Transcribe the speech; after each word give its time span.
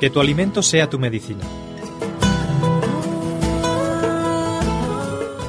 Que 0.00 0.10
tu 0.10 0.20
alimento 0.20 0.62
sea 0.62 0.90
tu 0.90 0.98
medicina. 0.98 1.44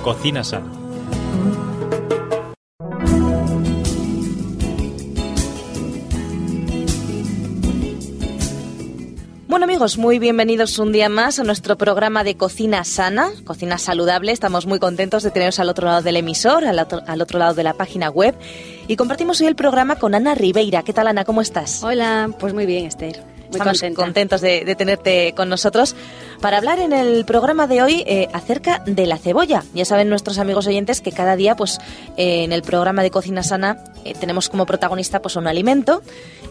Cocina 0.04 0.44
sana. 0.44 0.83
Muy 9.84 10.18
bienvenidos 10.18 10.80
un 10.80 10.94
día 10.94 11.10
más 11.10 11.40
a 11.40 11.44
nuestro 11.44 11.78
programa 11.78 12.24
de 12.24 12.38
Cocina 12.38 12.86
Sana, 12.86 13.32
Cocina 13.44 13.78
Saludable. 13.78 14.32
Estamos 14.32 14.66
muy 14.66 14.80
contentos 14.80 15.24
de 15.24 15.32
teneros 15.32 15.60
al 15.60 15.68
otro 15.68 15.88
lado 15.88 16.02
del 16.02 16.16
emisor, 16.16 16.64
al 16.64 16.80
otro, 16.80 17.02
al 17.06 17.22
otro 17.22 17.38
lado 17.38 17.54
de 17.54 17.64
la 17.64 17.74
página 17.74 18.10
web. 18.10 18.34
Y 18.88 18.96
compartimos 18.96 19.42
hoy 19.42 19.48
el 19.48 19.58
programa 19.58 19.98
con 19.98 20.16
Ana 20.16 20.36
Ribeira. 20.36 20.84
¿Qué 20.84 20.94
tal 20.94 21.08
Ana? 21.08 21.26
¿Cómo 21.26 21.42
estás? 21.42 21.84
Hola, 21.84 22.30
pues 22.40 22.54
muy 22.54 22.66
bien 22.66 22.86
Esther. 22.86 23.33
Muy 23.54 23.60
Estamos 23.60 23.80
contenta. 23.80 24.02
contentos 24.04 24.42
de, 24.42 24.66
de 24.66 24.76
tenerte 24.76 25.34
con 25.36 25.48
nosotros 25.50 25.96
para 26.42 26.58
hablar 26.58 26.80
en 26.80 26.92
el 26.94 27.24
programa 27.26 27.68
de 27.68 27.82
hoy 27.82 28.04
eh, 28.06 28.28
acerca 28.34 28.80
de 28.86 29.06
la 29.06 29.18
cebolla. 29.18 29.64
Ya 29.74 29.86
saben 29.86 30.10
nuestros 30.10 30.40
amigos 30.40 30.68
oyentes 30.68 31.02
que 31.02 31.12
cada 31.12 31.36
día, 31.36 31.56
pues, 31.56 31.80
eh, 32.18 32.44
en 32.44 32.52
el 32.52 32.62
programa 32.64 33.04
de 33.04 33.12
Cocina 33.12 33.44
Sana 33.44 33.78
eh, 34.04 34.14
tenemos 34.20 34.50
como 34.50 34.66
protagonista, 34.66 35.22
pues, 35.22 35.36
un 35.36 35.48
alimento 35.48 36.02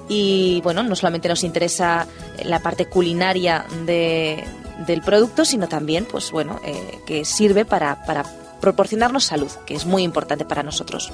y, 0.09 0.61
bueno, 0.63 0.83
no 0.83 0.97
solamente 0.97 1.29
nos 1.29 1.45
interesa 1.45 2.07
la 2.45 2.61
parte 2.61 2.87
culinaria 2.87 3.65
de- 3.87 4.45
del 4.87 5.03
producto, 5.03 5.45
sino 5.45 5.69
también, 5.69 6.07
pues, 6.11 6.31
bueno, 6.33 6.61
que 7.07 7.25
sirve 7.25 7.65
para, 7.65 8.05
para 8.05 8.25
proporcionarnos 8.61 9.25
salud, 9.25 9.51
que 9.67 9.75
es 9.75 9.87
muy 9.87 10.03
importante 10.03 10.45
para 10.45 10.63
nosotros. 10.63 11.13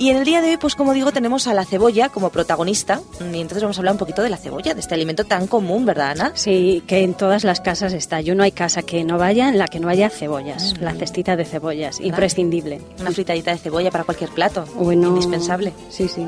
Y 0.00 0.08
en 0.08 0.16
el 0.16 0.24
día 0.24 0.40
de 0.40 0.48
hoy, 0.48 0.56
pues 0.56 0.76
como 0.76 0.94
digo, 0.94 1.12
tenemos 1.12 1.46
a 1.46 1.52
la 1.52 1.66
cebolla 1.66 2.08
como 2.08 2.30
protagonista. 2.30 3.02
Y 3.20 3.38
entonces 3.38 3.60
vamos 3.62 3.76
a 3.76 3.80
hablar 3.80 3.92
un 3.92 3.98
poquito 3.98 4.22
de 4.22 4.30
la 4.30 4.38
cebolla, 4.38 4.72
de 4.72 4.80
este 4.80 4.94
alimento 4.94 5.24
tan 5.24 5.46
común, 5.46 5.84
¿verdad, 5.84 6.12
Ana? 6.12 6.32
Sí, 6.34 6.82
que 6.86 7.04
en 7.04 7.12
todas 7.12 7.44
las 7.44 7.60
casas 7.60 7.92
está. 7.92 8.22
Yo 8.22 8.34
no 8.34 8.42
hay 8.42 8.50
casa 8.50 8.80
que 8.80 9.04
no 9.04 9.18
vaya 9.18 9.50
en 9.50 9.58
la 9.58 9.68
que 9.68 9.78
no 9.78 9.90
haya 9.90 10.08
cebollas. 10.08 10.80
La 10.80 10.94
cestita 10.94 11.36
de 11.36 11.44
cebollas, 11.44 12.00
imprescindible. 12.00 12.80
Una 12.98 13.10
fritadita 13.10 13.50
de 13.50 13.58
cebolla 13.58 13.90
para 13.90 14.04
cualquier 14.04 14.30
plato. 14.30 14.64
Bueno, 14.74 15.08
Indispensable. 15.08 15.74
Sí, 15.90 16.08
sí. 16.08 16.24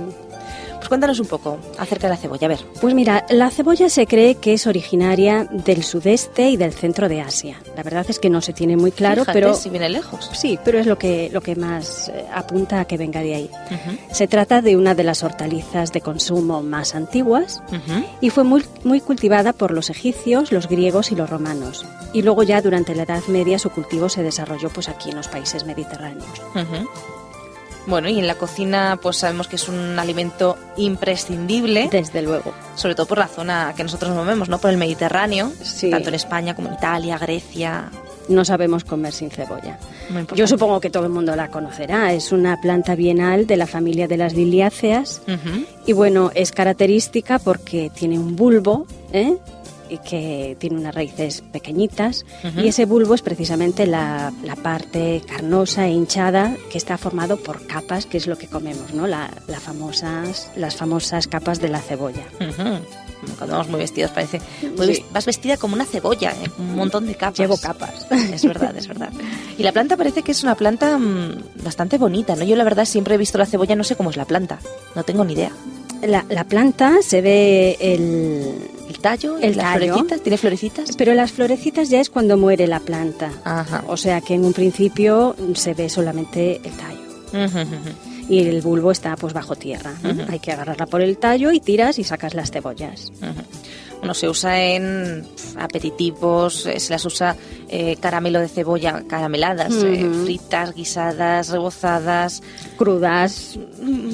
Pues 0.83 0.89
cuéntanos 0.89 1.21
un 1.21 1.29
poco 1.29 1.59
acerca 1.79 2.09
de 2.09 2.15
la 2.15 2.17
cebolla. 2.17 2.47
A 2.47 2.49
ver. 2.49 2.59
Pues 2.81 2.93
mira, 2.93 3.25
la 3.31 3.51
cebolla 3.51 3.89
se 3.89 4.09
cree 4.09 4.35
que 4.35 4.55
es 4.55 4.67
originaria 4.67 5.45
del 5.49 5.85
sudeste 5.85 6.51
y 6.51 6.57
del 6.57 6.73
centro 6.73 7.09
de 7.09 7.21
Asia. 7.21 7.61
La 7.77 7.85
verdad 7.85 8.05
es 8.09 8.19
que 8.19 8.29
no 8.29 8.41
se 8.41 8.53
tiene 8.53 8.77
muy 8.77 8.91
claro, 8.91 9.23
Fíjate 9.23 9.33
pero 9.41 9.55
si 9.55 9.71
viene 9.71 9.89
lejos. 9.89 10.29
sí, 10.35 10.59
pero 10.65 10.81
es 10.81 10.87
lo 10.87 10.99
que 10.99 11.31
lo 11.33 11.41
que 11.41 11.55
más 11.55 12.09
eh, 12.09 12.25
apunta 12.35 12.81
a 12.81 12.85
que 12.87 12.97
venga 12.97 13.21
de 13.21 13.33
ahí. 13.37 13.51
Ujú, 13.67 13.97
Se 14.11 14.27
trata 14.27 14.61
de 14.61 14.77
una 14.77 14.97
de 14.97 15.05
las 15.05 15.23
hortalizas 15.23 15.93
de 15.93 16.01
consumo 16.01 16.65
más 16.65 16.97
antiguas 16.97 17.63
ujú. 17.69 18.05
y 18.21 18.31
fue 18.31 18.43
muy, 18.43 18.65
muy 18.83 19.01
cultivada 19.01 19.53
por 19.53 19.71
los 19.71 19.89
egipcios, 19.89 20.51
los 20.51 20.67
griegos 20.67 21.13
y 21.13 21.15
los 21.15 21.31
romanos. 21.31 21.87
Y 22.13 22.23
luego 22.23 22.43
ya 22.43 22.61
durante 22.61 22.97
la 22.97 23.05
Edad 23.05 23.23
Media 23.29 23.61
su 23.61 23.71
cultivo 23.71 24.09
se 24.09 24.25
desarrolló 24.25 24.69
pues 24.69 24.89
aquí 24.89 25.11
en 25.11 25.17
los 25.17 25.29
países 25.29 25.65
mediterráneos. 25.65 26.43
Ujú. 26.57 26.89
Bueno, 27.87 28.09
y 28.09 28.19
en 28.19 28.27
la 28.27 28.37
cocina 28.37 28.99
pues 29.03 29.17
sabemos 29.17 29.49
que 29.49 29.57
es 29.57 29.69
un 29.69 29.99
alimento 29.99 30.57
imprescindible, 30.77 31.89
Desde 31.91 32.23
luego. 32.23 32.53
sobre 32.77 32.95
todo 32.95 33.07
por 33.07 33.19
la 33.19 33.27
zona 33.29 33.75
que 33.77 33.83
nosotros 33.83 34.11
nos 34.11 34.19
movemos, 34.25 34.49
¿no? 34.49 34.59
Por 34.59 34.71
el 34.71 34.77
Mediterráneo, 34.77 35.51
Sí. 35.63 35.91
tanto 35.91 36.09
en 36.09 36.15
España 36.15 36.55
como 36.55 36.69
en 36.69 36.75
Italia, 36.75 37.19
Grecia. 37.19 37.91
No 38.29 38.45
sabemos 38.45 38.85
comer 38.85 39.13
sin 39.13 39.31
cebolla. 39.31 39.79
Yo 40.37 40.47
supongo 40.47 40.79
que 40.81 40.91
todo 40.91 41.05
el 41.05 41.11
mundo 41.11 41.35
la 41.35 41.49
conocerá. 41.49 42.13
Es 42.13 42.31
una 42.31 42.61
planta 42.61 42.95
bienal 42.95 43.49
de 43.49 43.57
la 43.57 43.67
familia 43.67 44.07
de 44.07 44.17
las 44.17 44.33
liliáceas 44.35 45.23
y 45.87 45.93
bueno, 45.93 46.31
es 46.35 46.53
característica 46.53 47.41
porque 47.41 47.91
tiene 47.93 48.21
un 48.21 48.37
bulbo, 48.37 48.87
¿eh? 49.13 49.37
Que 49.99 50.57
tiene 50.59 50.77
unas 50.79 50.95
raíces 50.95 51.43
pequeñitas 51.53 52.25
Ujú. 52.45 52.61
y 52.61 52.69
ese 52.69 52.85
bulbo 52.87 53.15
es 53.15 53.23
precisamente 53.23 53.87
la, 53.87 54.33
la 54.43 54.57
parte 54.57 55.23
carnosa 55.27 55.87
e 55.87 55.91
hinchada 55.93 56.57
que 56.71 56.79
está 56.79 56.99
formado 56.99 57.37
por 57.37 57.67
capas, 57.67 58.07
que 58.07 58.17
es 58.19 58.27
lo 58.27 58.37
que 58.39 58.47
comemos, 58.47 58.93
¿no? 58.95 59.07
La, 59.07 59.31
la 59.49 59.61
famosas, 59.61 60.51
las 60.57 60.77
famosas 60.77 61.27
capas 61.27 61.61
de 61.61 61.69
la 61.69 61.81
cebolla. 61.81 62.25
Ujú. 62.41 62.79
Cuando 63.39 63.53
vamos 63.55 63.69
muy 63.69 63.79
vestidos 63.81 64.11
parece... 64.11 64.41
muy 64.77 64.95
Sí. 64.97 65.05
Vas 65.13 65.27
vestida 65.27 65.57
como 65.57 65.75
una 65.75 65.85
cebolla, 65.85 66.33
¿eh? 66.33 66.51
un 66.59 66.75
montón 66.75 67.07
de 67.07 67.15
capas. 67.15 67.39
Llevo 67.39 67.57
capas. 67.57 68.07
Es 68.11 68.45
verdad, 68.45 68.77
es 68.77 68.89
verdad. 68.89 69.11
Y 69.57 69.63
la 69.63 69.71
planta 69.73 69.97
parece 69.97 70.23
que 70.23 70.33
es 70.33 70.43
una 70.43 70.57
planta 70.57 70.99
mm, 70.99 71.63
bastante 71.65 71.99
bonita, 71.99 72.35
¿no? 72.35 72.43
Yo 72.45 72.57
la 72.57 72.65
verdad 72.65 72.85
siempre 72.85 73.15
he 73.15 73.19
visto 73.19 73.39
la 73.39 73.47
cebolla, 73.47 73.77
no 73.77 73.85
sé 73.85 73.95
cómo 73.95 74.11
es 74.11 74.17
la 74.17 74.25
planta. 74.25 74.59
No 74.97 75.05
tengo 75.05 75.25
ni 75.25 75.35
idea. 75.35 75.53
La, 76.03 76.25
la 76.29 76.45
planta 76.45 76.97
se 77.01 77.21
ve 77.23 77.77
el, 77.81 78.55
El 78.89 78.99
tallo, 78.99 79.39
El 79.39 79.57
las 79.57 79.73
tallo. 79.75 79.95
florecitas, 79.95 80.21
¿tiene 80.23 80.37
florecitas? 80.39 80.97
Pero 80.97 81.15
las 81.15 81.33
florecitas 81.33 81.89
ya 81.91 82.01
es 82.01 82.11
cuando 82.11 82.37
muere 82.37 82.67
la 82.67 82.81
planta. 82.81 83.31
Ajá. 83.45 83.85
O 83.87 83.97
sea 83.97 84.21
que 84.21 84.35
en 84.35 84.45
un 84.45 84.53
principio 84.53 85.37
se 85.55 85.75
ve 85.75 85.89
solamente 85.89 86.61
el 86.65 86.73
tallo. 86.73 87.03
Y 88.29 88.39
el 88.41 88.61
bulbo 88.63 88.91
está 88.93 89.17
pues 89.17 89.33
bajo 89.33 89.57
tierra. 89.57 89.95
Hay 90.29 90.39
que 90.39 90.53
agarrarla 90.53 90.87
por 90.87 91.03
el 91.03 91.19
tallo 91.19 91.51
y 91.53 91.61
tiras 91.61 91.99
y 91.99 92.05
sacas 92.05 92.35
las 92.35 92.51
cebollas. 92.51 93.13
Bueno, 94.03 94.15
se 94.15 94.29
usa 94.29 94.61
en 94.61 95.25
aperitivos, 95.57 96.67
eh, 96.67 96.81
se 96.81 96.93
las 96.93 97.05
usa 97.05 97.37
eh, 97.69 97.95
caramelo 98.01 98.41
de 98.41 98.49
cebolla, 98.49 99.05
carameladas, 99.07 99.75
eh, 99.85 100.11
fritas, 100.25 100.75
guisadas, 100.75 101.51
rebozadas, 101.51 102.43
Crudas, 102.77 103.61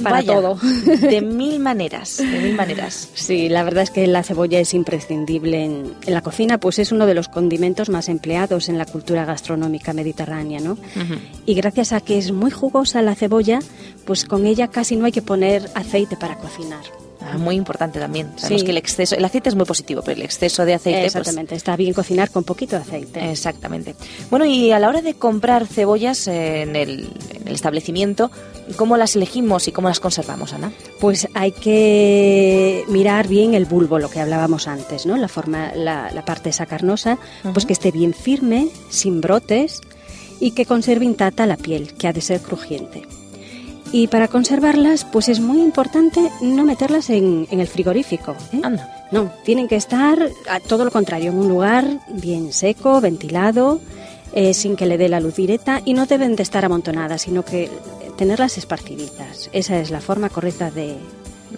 para 0.03 0.17
Vaya, 0.17 0.35
todo. 0.35 0.59
De 0.85 1.23
mil 1.23 1.59
maneras, 1.59 2.19
de 2.19 2.39
mil 2.39 2.55
maneras. 2.55 3.09
Sí, 3.15 3.49
la 3.49 3.63
verdad 3.63 3.85
es 3.85 3.91
que 3.91 4.07
la 4.07 4.23
cebolla 4.23 4.61
es 4.61 4.75
imprescindible 4.75 5.65
en, 5.65 5.95
en 6.05 6.13
la 6.13 6.21
cocina, 6.21 6.61
pues 6.61 6.79
es 6.79 6.93
uno 6.93 7.07
de 7.07 7.15
los 7.15 7.29
condimentos 7.29 7.89
más 7.89 8.11
empleados 8.11 8.69
en 8.69 8.77
la 8.77 8.85
cultura 8.85 9.25
gastronómica 9.25 9.95
mediterránea, 9.95 10.61
¿no? 10.61 10.77
Y 11.47 11.55
gracias 11.55 11.95
a 11.95 12.03
que 12.03 12.19
es 12.19 12.31
muy 12.31 12.51
jugosa 12.51 13.01
la 13.01 13.15
cebolla, 13.15 13.61
pues 14.05 14.27
con 14.27 14.45
ella 14.45 14.69
casi 14.69 14.97
no 14.97 15.07
hay 15.07 15.13
que 15.13 15.23
poner 15.23 15.71
aceite 15.75 16.19
para 16.19 16.37
cocinar. 16.37 16.83
Ah, 17.21 17.37
muy 17.37 17.57
importante 17.57 17.99
también. 17.99 18.31
Sabemos 18.37 18.61
Sí. 18.61 18.65
que 18.65 18.71
el 18.71 18.77
exceso, 18.79 19.17
el 19.17 19.25
aceite 19.25 19.49
es 19.49 19.55
muy 19.57 19.65
positivo, 19.65 20.03
pero 20.05 20.17
el 20.17 20.23
exceso 20.23 20.65
de 20.65 20.75
aceite, 20.75 21.01
pues, 21.01 21.17
Exactamente, 21.17 21.55
está 21.57 21.75
bien 21.77 21.93
cocinar 21.93 22.31
con 22.31 22.45
poquito 22.45 22.77
aceite. 22.77 23.31
Exactamente. 23.31 23.97
Bueno, 24.31 24.45
y 24.45 24.71
a 24.71 24.79
la 24.79 24.89
hora 24.89 25.03
de 25.03 25.15
comprar 25.15 25.67
cebollas 25.67 26.29
en 26.29 26.77
el, 26.77 27.11
en 27.35 27.49
el 27.49 27.55
establecimiento, 27.55 28.31
¿cómo 28.77 28.97
las 28.97 29.17
elegimos 29.17 29.67
y 29.67 29.73
cómo 29.73 29.89
las 29.89 29.99
conservamos, 30.01 30.53
Ana? 30.53 30.73
Pues 31.01 31.27
hay 31.35 31.51
que 31.53 32.85
mirar 32.89 33.27
bien 33.29 33.55
el 33.55 33.65
bulbo, 33.65 33.99
lo 33.99 34.09
que 34.11 34.21
hablábamos 34.21 34.69
antes, 34.69 35.05
¿no? 35.05 35.17
La 35.17 35.29
forma, 35.29 35.73
la, 35.75 36.11
la 36.13 36.25
parte 36.25 36.51
esa 36.51 36.67
carnosa, 36.67 37.19
pues 37.53 37.67
que 37.67 37.73
esté 37.73 37.91
bien 37.91 38.15
firme, 38.15 38.69
sin 38.91 39.21
brotes 39.21 39.81
y 40.41 40.53
que 40.53 40.67
conserve 40.67 41.05
intacta 41.05 41.47
la 41.47 41.57
piel, 41.57 41.95
que 41.95 42.07
ha 42.07 42.13
de 42.13 42.21
ser 42.21 42.41
crujiente. 42.41 43.03
Y 43.91 44.09
para 44.09 44.29
conservarlas, 44.29 45.05
pues 45.05 45.29
es 45.29 45.41
muy 45.41 45.63
importante 45.63 46.31
no 46.43 46.65
meterlas 46.65 47.09
en, 47.11 47.47
en 47.51 47.61
el 47.61 47.67
frigorífico. 47.67 48.37
¿eh? 48.53 48.61
Anda. 48.63 49.07
No, 49.11 49.33
tienen 49.45 49.69
que 49.69 49.77
estar 49.77 50.31
a 50.49 50.61
todo 50.61 50.85
lo 50.85 50.91
contrario, 50.91 51.31
en 51.31 51.39
un 51.39 51.49
lugar 51.49 52.01
bien 52.09 52.53
seco, 52.53 53.01
ventilado, 53.01 53.81
eh, 54.33 54.53
sin 54.53 54.77
que 54.77 54.87
le 54.87 54.99
dé 54.99 55.09
la 55.09 55.21
luz 55.21 55.37
directa 55.37 55.81
y 55.85 55.95
no 55.95 56.05
deben 56.05 56.37
de 56.37 56.43
estar 56.43 56.65
amontonadas, 56.65 57.23
sino 57.23 57.45
que 57.45 57.71
tenerlas 58.19 58.59
esparciditas. 58.59 59.49
Esa 59.53 59.79
es 59.79 59.91
la 59.91 60.01
forma 60.01 60.29
correcta 60.29 60.71
de, 60.71 60.97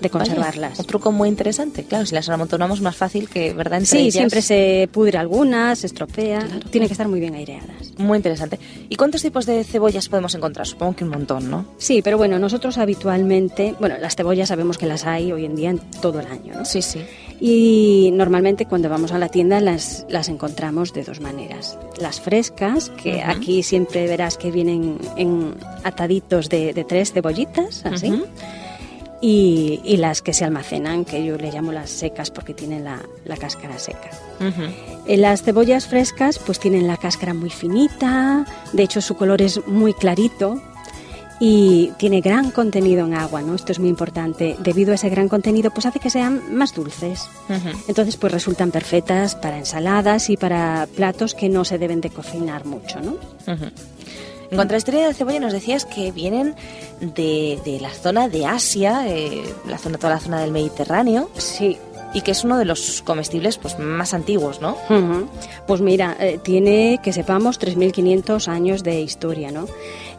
de 0.00 0.10
conservarlas. 0.10 0.70
Vaya, 0.72 0.80
un 0.82 0.86
truco 0.86 1.12
muy 1.12 1.28
interesante. 1.28 1.84
Claro, 1.84 2.06
si 2.06 2.14
las 2.14 2.28
amontonamos 2.28 2.80
más 2.80 2.96
fácil 2.96 3.28
que, 3.28 3.52
¿verdad? 3.52 3.78
Entre 3.78 3.90
Sí, 3.90 3.98
ellas. 3.98 4.14
siempre 4.14 4.42
se 4.42 4.88
pudre 4.92 5.18
algunas, 5.18 5.80
se 5.80 5.86
estropea, 5.86 6.40
Claro. 6.40 6.60
tienen 6.70 6.88
que 6.88 6.94
estar 6.94 7.08
muy 7.08 7.20
bien 7.20 7.34
aireadas. 7.34 7.92
Muy 7.98 8.16
interesante. 8.16 8.58
¿Y 8.88 8.96
cuántos 8.96 9.22
tipos 9.22 9.46
de 9.46 9.64
cebollas 9.64 10.08
podemos 10.08 10.34
encontrar? 10.34 10.66
Supongo 10.66 10.96
que 10.96 11.04
un 11.04 11.10
montón, 11.10 11.50
¿no? 11.50 11.66
Sí, 11.78 12.02
pero 12.02 12.18
bueno, 12.18 12.38
nosotros 12.38 12.78
habitualmente, 12.78 13.74
bueno, 13.80 13.96
las 14.00 14.16
cebollas 14.16 14.48
sabemos 14.48 14.78
que 14.78 14.86
las 14.86 15.04
hay 15.06 15.32
hoy 15.32 15.44
en 15.44 15.56
día 15.56 15.74
todo 16.00 16.20
el 16.20 16.26
año, 16.26 16.54
¿no? 16.54 16.64
Sí, 16.64 16.82
sí. 16.82 17.00
Y 17.40 18.10
normalmente 18.12 18.66
cuando 18.66 18.88
vamos 18.88 19.12
a 19.12 19.18
la 19.18 19.28
tienda 19.28 19.60
las, 19.60 20.04
las 20.08 20.28
encontramos 20.28 20.92
de 20.92 21.04
dos 21.04 21.20
maneras. 21.20 21.78
Las 21.98 22.20
frescas, 22.20 22.90
que 23.02 23.16
Ujú. 23.16 23.30
aquí 23.30 23.62
siempre 23.62 24.06
verás 24.06 24.36
que 24.36 24.50
vienen 24.50 24.98
en 25.16 25.54
ataditos 25.84 26.48
de, 26.48 26.72
de 26.74 26.84
tres 26.84 27.12
cebollitas, 27.12 27.84
así. 27.86 28.10
Ujú. 28.10 28.26
Y, 29.20 29.80
y 29.84 29.96
las 29.98 30.22
que 30.22 30.32
se 30.32 30.44
almacenan, 30.44 31.04
que 31.04 31.24
yo 31.24 31.36
le 31.36 31.50
llamo 31.52 31.72
las 31.72 31.90
secas 31.90 32.30
porque 32.30 32.54
tienen 32.54 32.84
la, 32.84 33.00
la 33.24 33.36
cáscara 33.36 33.78
seca. 33.78 34.10
Ujú. 34.40 34.62
Eh, 35.06 35.16
Las 35.16 35.42
cebollas 35.42 35.86
frescas 35.86 36.38
pues 36.38 36.58
tienen 36.58 36.86
la 36.86 36.96
cáscara 36.96 37.34
muy 37.34 37.50
finita, 37.50 38.46
de 38.72 38.82
hecho 38.82 39.00
su 39.00 39.16
color 39.16 39.42
es 39.42 39.66
muy 39.66 39.92
clarito 39.94 40.60
y 41.42 41.90
tiene 41.96 42.20
gran 42.20 42.50
contenido 42.50 43.06
en 43.06 43.14
agua, 43.14 43.40
¿no? 43.40 43.54
Esto 43.54 43.72
es 43.72 43.78
muy 43.78 43.88
importante. 43.88 44.56
Debido 44.58 44.92
a 44.92 44.96
ese 44.96 45.08
gran 45.08 45.26
contenido 45.28 45.70
pues 45.70 45.86
hace 45.86 45.98
que 45.98 46.10
sean 46.10 46.54
más 46.54 46.74
dulces. 46.74 47.28
Ujú. 47.48 47.78
Entonces 47.88 48.16
pues 48.18 48.30
resultan 48.32 48.70
perfectas 48.70 49.36
para 49.36 49.56
ensaladas 49.58 50.28
y 50.28 50.36
para 50.36 50.86
platos 50.94 51.34
que 51.34 51.48
no 51.48 51.64
se 51.64 51.78
deben 51.78 52.02
de 52.02 52.10
cocinar 52.10 52.66
mucho, 52.66 53.00
¿no? 53.00 53.12
Ujú. 53.52 53.66
En 54.50 54.56
cuanto 54.56 54.72
a 54.72 54.74
la 54.74 54.78
historia 54.78 55.00
de 55.02 55.06
la 55.08 55.14
cebolla, 55.14 55.40
nos 55.40 55.52
decías 55.52 55.84
que 55.84 56.10
vienen 56.10 56.56
de, 57.00 57.58
de 57.64 57.78
la 57.80 57.90
zona 57.90 58.28
de 58.28 58.46
Asia, 58.46 59.06
eh, 59.06 59.42
la 59.66 59.78
zona, 59.78 59.96
toda 59.96 60.14
la 60.14 60.20
zona 60.20 60.40
del 60.40 60.50
Mediterráneo. 60.50 61.30
Sí, 61.36 61.78
y 62.12 62.22
que 62.22 62.32
es 62.32 62.44
uno 62.44 62.58
de 62.58 62.64
los 62.64 63.02
comestibles 63.02 63.58
pues 63.58 63.78
más 63.78 64.14
antiguos, 64.14 64.60
¿no? 64.60 64.76
Pues 65.66 65.80
mira, 65.80 66.16
eh, 66.18 66.40
tiene, 66.42 66.98
que 67.02 67.12
sepamos, 67.12 67.60
3.500 67.60 68.48
años 68.48 68.82
de 68.82 69.00
historia, 69.00 69.50
¿no? 69.50 69.66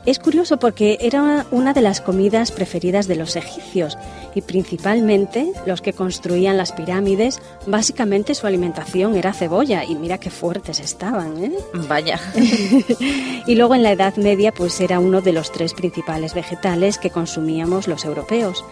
Es 0.05 0.17
curioso 0.17 0.57
porque 0.57 0.97
era 1.01 1.45
una 1.51 1.73
de 1.73 1.81
las 1.81 2.01
comidas 2.01 2.51
preferidas 2.51 3.07
de 3.07 3.15
los 3.15 3.35
egipcios 3.35 3.97
y 4.33 4.41
principalmente 4.41 5.51
los 5.67 5.81
que 5.81 5.93
construían 5.93 6.57
las 6.57 6.71
pirámides, 6.71 7.39
básicamente 7.67 8.33
su 8.33 8.47
alimentación 8.47 9.15
era 9.15 9.31
cebolla 9.33 9.83
y 9.85 9.95
mira 9.95 10.17
qué 10.17 10.31
fuertes 10.31 10.79
estaban, 10.79 11.43
¿eh? 11.43 11.51
Vaya. 11.87 12.19
Y 13.47 13.55
luego 13.55 13.73
en 13.73 13.81
la 13.81 13.91
Edad 13.91 14.15
Media 14.17 14.51
pues 14.51 14.79
era 14.81 14.99
uno 14.99 15.19
de 15.21 15.33
los 15.33 15.51
tres 15.51 15.73
principales 15.73 16.35
vegetales 16.35 16.99
que 16.99 17.09
consumíamos 17.09 17.87
los 17.87 18.05
europeos. 18.05 18.63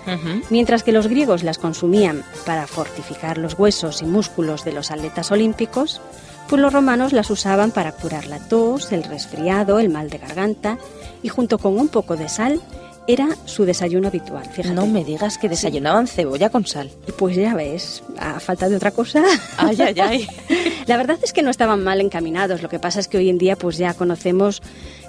Mientras 0.49 0.83
que 0.83 0.91
los 0.91 1.07
griegos 1.07 1.43
las 1.43 1.57
consumían 1.57 2.23
para 2.45 2.67
fortificar 2.67 3.37
los 3.39 3.57
huesos 3.57 4.01
y 4.01 4.05
músculos 4.05 4.63
de 4.63 4.73
los 4.73 4.91
atletas 4.91 5.31
olímpicos, 5.31 6.01
pues 6.50 6.62
los 6.62 6.74
romanos 6.74 7.13
las 7.13 7.30
usaban 7.30 7.72
para 7.72 7.92
curar 7.92 8.25
la 8.25 8.40
tos, 8.40 8.92
el 8.92 9.04
resfriado, 9.04 9.80
el 9.80 9.90
mal 9.90 10.10
de 10.10 10.18
garganta 10.18 10.80
y 11.22 11.30
junto 11.30 11.60
con 11.60 11.78
un 11.78 11.90
poco 11.90 12.18
de 12.18 12.28
sal 12.28 12.60
era 13.07 13.30
su 13.46 13.66
desayuno 13.66 14.07
habitual. 14.07 14.46
Fíjate. 14.46 14.74
No 14.74 14.86
me 14.86 15.04
digas 15.04 15.38
que 15.38 15.50
desayunaban 15.50 16.07
cebolla 16.07 16.50
con 16.50 16.66
sal. 16.66 16.92
Pues 17.18 17.36
ya 17.36 17.56
ves, 17.56 18.04
a 18.18 18.40
falta 18.40 18.69
de 18.69 18.75
otra 18.75 18.92
cosa. 18.92 19.24
Ay, 19.57 19.78
ay, 19.80 20.00
ay. 20.00 20.28
La 20.88 20.98
verdad 20.98 21.18
es 21.22 21.34
que 21.34 21.42
no 21.42 21.50
estaban 21.50 21.84
mal 21.84 22.01
encaminados. 22.01 22.62
Lo 22.62 22.69
que 22.69 22.80
pasa 22.80 23.00
es 23.00 23.07
que 23.07 23.18
hoy 23.18 23.30
en 23.30 23.38
día 23.38 23.56
pues 23.56 23.78
ya 23.78 23.94
conocemos 23.94 24.62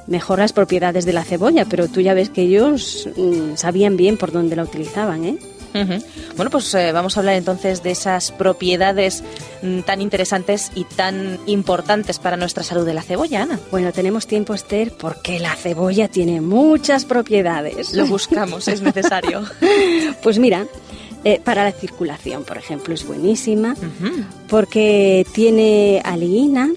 mejor 0.07 0.39
las 0.41 0.53
propiedades 0.53 1.05
de 1.05 1.13
la 1.13 1.25
cebolla, 1.25 1.65
pero 1.65 1.89
tú 1.89 2.01
ya 2.01 2.15
ves 2.15 2.31
que 2.31 2.43
ellos 2.43 3.09
mm, 3.17 3.57
sabían 3.57 3.97
bien 3.97 4.17
por 4.17 4.33
dónde 4.33 4.57
la 4.57 4.65
utilizaban, 4.65 5.25
¿eh? 5.25 5.39
Bueno, 6.37 6.51
pues 6.51 6.73
eh, 6.75 6.93
vamos 6.93 7.17
a 7.17 7.21
hablar 7.21 7.37
entonces 7.37 7.83
de 7.83 7.91
esas 7.91 8.33
propiedades 8.33 9.23
mm, 9.63 9.81
tan 9.81 10.01
interesantes 10.01 10.71
y 10.75 10.85
tan 10.85 11.39
importantes 11.47 12.19
para 12.19 12.37
nuestra 12.37 12.63
salud 12.63 12.87
de 12.87 12.95
la 12.95 13.03
cebolla, 13.03 13.43
Ana. 13.43 13.61
Bueno, 13.71 13.93
tenemos 13.93 14.27
tiempo, 14.27 14.55
Esther, 14.55 14.93
porque 14.93 15.39
la 15.39 15.55
cebolla 15.55 16.09
tiene 16.09 16.41
muchas 16.41 17.05
propiedades. 17.05 17.95
Lo 17.95 18.07
buscamos, 18.07 18.69
es 18.69 18.83
necesario. 18.83 19.45
Pues 20.23 20.39
mira, 20.39 20.67
eh, 21.25 21.41
para 21.43 21.65
la 21.65 21.73
circulación, 21.73 22.45
por 22.45 22.57
ejemplo, 22.57 22.95
es 22.95 23.07
buenísima 23.07 23.75
porque 24.49 25.27
tiene 25.35 26.01
aliina, 26.05 26.71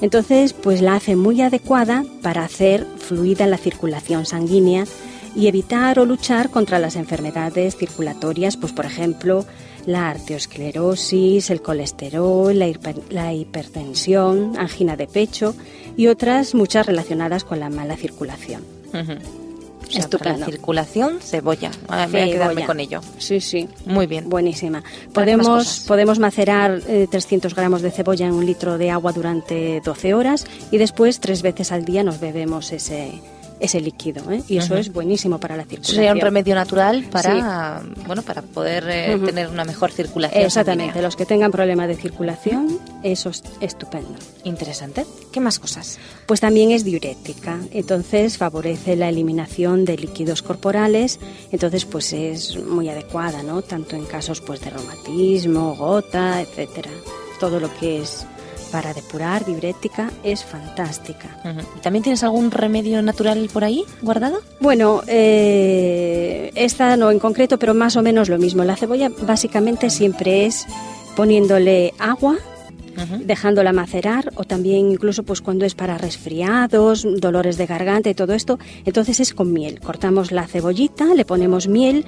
entonces 0.00 0.52
pues 0.52 0.82
la 0.82 0.94
hace 0.94 1.16
muy 1.16 1.42
adecuada 1.42 2.04
para 2.22 2.44
hacer 2.44 2.86
fluida 2.98 3.46
la 3.46 3.58
circulación 3.58 4.24
sanguínea 4.24 4.84
y 5.38 5.46
evitar 5.46 5.98
o 6.00 6.04
luchar 6.04 6.50
contra 6.50 6.78
las 6.78 6.96
enfermedades 6.96 7.76
circulatorias, 7.76 8.56
pues 8.56 8.72
por 8.72 8.84
ejemplo 8.84 9.46
la 9.86 10.10
arteriosclerosis, 10.10 11.48
el 11.50 11.62
colesterol, 11.62 12.58
la, 12.58 12.66
hiper- 12.68 13.08
la 13.10 13.32
hipertensión, 13.32 14.58
angina 14.58 14.96
de 14.96 15.06
pecho 15.06 15.54
y 15.96 16.08
otras 16.08 16.54
muchas 16.54 16.84
relacionadas 16.86 17.44
con 17.44 17.60
la 17.60 17.70
mala 17.70 17.96
circulación. 17.96 18.62
O 18.92 19.90
sea, 19.90 20.00
Estupenda 20.00 20.18
para 20.34 20.36
no- 20.38 20.44
circulación, 20.46 21.18
cebolla. 21.22 21.70
Ah, 21.88 22.06
voy 22.10 22.20
a 22.20 22.26
quedarme 22.26 22.66
con 22.66 22.78
ello. 22.80 23.00
Sí, 23.16 23.40
sí. 23.40 23.66
Muy 23.86 24.06
bien. 24.06 24.28
Buenísima. 24.28 24.82
¿Para 25.14 25.26
qué 25.26 25.36
más 25.38 25.46
Podemos, 25.46 25.80
podemos 25.86 26.18
macerar 26.18 26.82
eh, 26.86 27.06
300 27.10 27.54
gramos 27.54 27.80
de 27.80 27.90
cebolla 27.90 28.26
en 28.26 28.32
un 28.34 28.44
litro 28.44 28.76
de 28.76 28.90
agua 28.90 29.12
durante 29.12 29.80
12 29.82 30.12
horas 30.12 30.44
y 30.70 30.76
después 30.76 31.20
tres 31.20 31.40
veces 31.40 31.72
al 31.72 31.86
día 31.86 32.02
nos 32.04 32.20
bebemos 32.20 32.70
ese, 32.72 33.12
ese 33.60 33.80
líquido. 33.80 34.30
¿eh? 34.30 34.42
Y 34.48 34.58
eso 34.58 34.76
es 34.76 34.92
buenísimo 34.92 35.38
para 35.38 35.56
la 35.56 35.64
circulación. 35.64 35.96
sería 35.96 36.12
un 36.12 36.20
remedio 36.20 36.54
natural 36.54 37.04
para, 37.10 37.82
bueno, 38.06 38.22
para 38.22 38.42
poder 38.42 38.84
eh, 38.88 39.18
tener 39.24 39.48
una 39.48 39.64
mejor 39.64 39.92
circulación. 39.92 40.44
Exactamente. 40.44 40.86
sanguínea. 40.86 41.02
Los 41.02 41.16
que 41.16 41.26
tengan 41.26 41.50
problemas 41.50 41.88
de 41.88 41.96
circulación, 41.96 42.78
eso 43.02 43.30
es 43.30 43.42
estupendo. 43.60 44.14
Interesante. 44.44 45.06
¿Qué 45.32 45.40
más 45.40 45.58
cosas? 45.58 45.98
Pues 46.26 46.40
también 46.40 46.70
es 46.70 46.84
diurética, 46.84 47.58
entonces 47.72 48.38
favorece 48.38 48.96
la 48.96 49.08
eliminación 49.08 49.84
de 49.84 49.96
líquidos 49.96 50.42
corporales, 50.42 51.20
entonces 51.50 51.84
pues 51.84 52.12
es 52.12 52.56
muy 52.56 52.88
adecuada, 52.88 53.42
¿no? 53.42 53.62
Tanto 53.62 53.96
en 53.96 54.04
casos 54.04 54.40
pues 54.40 54.60
de 54.60 54.70
reumatismo, 54.70 55.74
gota, 55.76 56.40
etcétera. 56.40 56.90
Todo 57.40 57.60
lo 57.60 57.72
que 57.78 58.02
es 58.02 58.26
para 58.70 58.94
depurar 58.94 59.44
diurética 59.44 60.10
es 60.22 60.44
fantástica. 60.44 61.28
Ujú. 61.44 61.60
¿Y 61.76 61.80
¿También 61.80 62.02
tienes 62.02 62.22
algún 62.22 62.50
remedio 62.50 63.02
natural 63.02 63.48
por 63.52 63.64
ahí 63.64 63.84
guardado? 64.02 64.40
Bueno, 64.60 65.02
eh, 65.06 66.52
esta 66.54 66.96
no 66.96 67.10
en 67.10 67.18
concreto, 67.18 67.58
pero 67.58 67.74
más 67.74 67.96
o 67.96 68.02
menos 68.02 68.28
lo 68.28 68.38
mismo. 68.38 68.64
La 68.64 68.76
cebolla 68.76 69.10
básicamente 69.22 69.90
siempre 69.90 70.46
es 70.46 70.66
poniéndole 71.16 71.94
agua 71.98 72.38
dejándola 73.20 73.72
macerar 73.72 74.32
o 74.34 74.44
también 74.44 74.90
incluso 74.90 75.22
pues 75.22 75.40
cuando 75.40 75.64
es 75.64 75.74
para 75.74 75.98
resfriados, 75.98 77.06
dolores 77.20 77.56
de 77.56 77.66
garganta 77.66 78.10
y 78.10 78.14
todo 78.14 78.34
esto, 78.34 78.58
entonces 78.84 79.20
es 79.20 79.34
con 79.34 79.52
miel. 79.52 79.80
Cortamos 79.80 80.32
la 80.32 80.46
cebollita, 80.46 81.14
le 81.14 81.24
ponemos 81.24 81.68
miel 81.68 82.04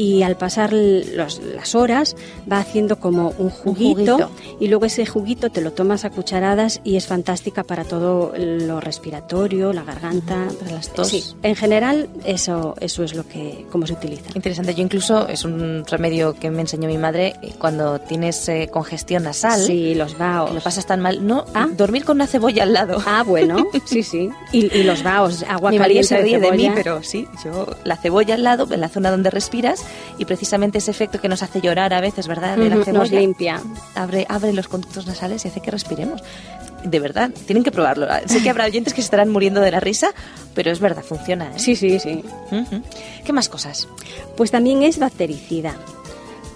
y 0.00 0.22
al 0.22 0.34
pasar 0.36 0.72
los- 0.72 1.40
las 1.42 1.74
horas 1.74 2.16
va 2.50 2.58
haciendo 2.58 2.98
como 2.98 3.34
un 3.38 3.50
juguito, 3.50 4.16
juguito. 4.16 4.30
y 4.58 4.68
luego 4.68 4.86
ese 4.86 5.04
juguito 5.04 5.50
te 5.50 5.60
lo 5.60 5.72
tomas 5.72 6.06
a 6.06 6.10
cucharadas 6.10 6.80
y 6.84 6.96
es 6.96 7.06
fantástica 7.06 7.64
para 7.64 7.84
todo 7.84 8.32
lo 8.36 8.80
respiratorio, 8.80 9.74
la 9.74 9.82
garganta, 9.82 10.46
para 10.58 10.72
las 10.72 10.88
tos. 10.94 11.08
Sí, 11.08 11.22
en 11.42 11.54
general 11.54 12.08
eso 12.24 12.74
eso 12.80 13.04
es 13.04 13.14
lo 13.14 13.26
que 13.26 13.66
cómo 13.70 13.86
se 13.86 13.92
utiliza. 13.92 14.30
Interesante. 14.34 14.74
Yo 14.74 14.82
incluso, 14.82 15.28
es 15.28 15.44
un 15.44 15.84
remedio 15.86 16.32
que 16.34 16.50
me 16.50 16.62
enseñó 16.62 16.88
mi 16.88 16.96
madre, 16.96 17.34
eh, 17.42 17.52
cuando 17.58 17.98
tienes 18.00 18.48
eh, 18.48 18.68
congestión 18.72 19.24
nasal, 19.24 19.60
Sí, 19.60 19.94
los 19.94 20.12
que 20.14 20.18
vaos. 20.18 20.54
lo 20.54 20.60
pasas 20.60 20.86
tan 20.86 21.00
mal, 21.00 21.26
no, 21.26 21.44
Ah. 21.54 21.68
dormir 21.76 22.04
con 22.06 22.16
una 22.16 22.26
cebolla 22.26 22.62
al 22.62 22.72
lado. 22.72 23.02
Ah, 23.06 23.22
bueno, 23.26 23.56
sí, 23.84 24.02
sí. 24.02 24.30
Y, 24.52 24.74
y 24.74 24.82
los 24.84 25.02
vaos, 25.02 25.44
agua 25.48 25.70
Mi 25.72 25.78
caliente 25.78 26.08
se 26.08 26.16
ríe 26.22 26.38
de, 26.38 26.52
mí, 26.52 26.62
cebolla. 26.64 26.74
pero 26.74 27.02
sí, 27.02 27.28
yo 27.44 27.66
la 27.84 27.96
cebolla 27.96 28.34
al 28.34 28.44
lado, 28.44 28.66
en 28.72 28.80
la 28.80 28.88
zona 28.88 29.10
donde 29.10 29.28
respiras, 29.30 29.84
y 30.18 30.24
precisamente 30.24 30.78
ese 30.78 30.90
efecto 30.90 31.20
que 31.20 31.28
nos 31.28 31.42
hace 31.42 31.60
llorar 31.60 31.92
a 31.94 32.00
veces, 32.00 32.26
¿verdad? 32.28 32.56
De 32.56 32.68
la 32.68 32.76
Ujú, 32.76 32.84
cebolla 32.84 32.98
nos 33.00 33.10
limpia. 33.10 33.60
abre, 33.94 34.26
abre 34.28 34.52
los 34.52 34.68
conductos 34.68 35.06
nasales 35.06 35.44
y 35.44 35.48
hace 35.48 35.60
que 35.60 35.70
respiremos. 35.70 36.22
De 36.84 36.98
verdad, 36.98 37.30
tienen 37.46 37.62
que 37.62 37.70
probarlo. 37.70 38.06
Sé 38.26 38.42
que 38.42 38.48
habrá 38.50 38.64
oyentes 38.64 38.94
que 38.94 39.02
se 39.02 39.06
estarán 39.06 39.28
muriendo 39.28 39.60
de 39.60 39.70
la 39.70 39.80
risa, 39.80 40.12
pero 40.54 40.70
es 40.70 40.80
verdad, 40.80 41.02
funciona. 41.02 41.48
¿eh? 41.48 41.58
Sí, 41.58 41.76
sí, 41.76 41.98
sí. 42.00 42.24
¿Qué 43.24 43.32
más 43.34 43.48
cosas? 43.50 43.86
Pues 44.36 44.50
también 44.50 44.82
es 44.82 44.98
bactericida. 44.98 45.76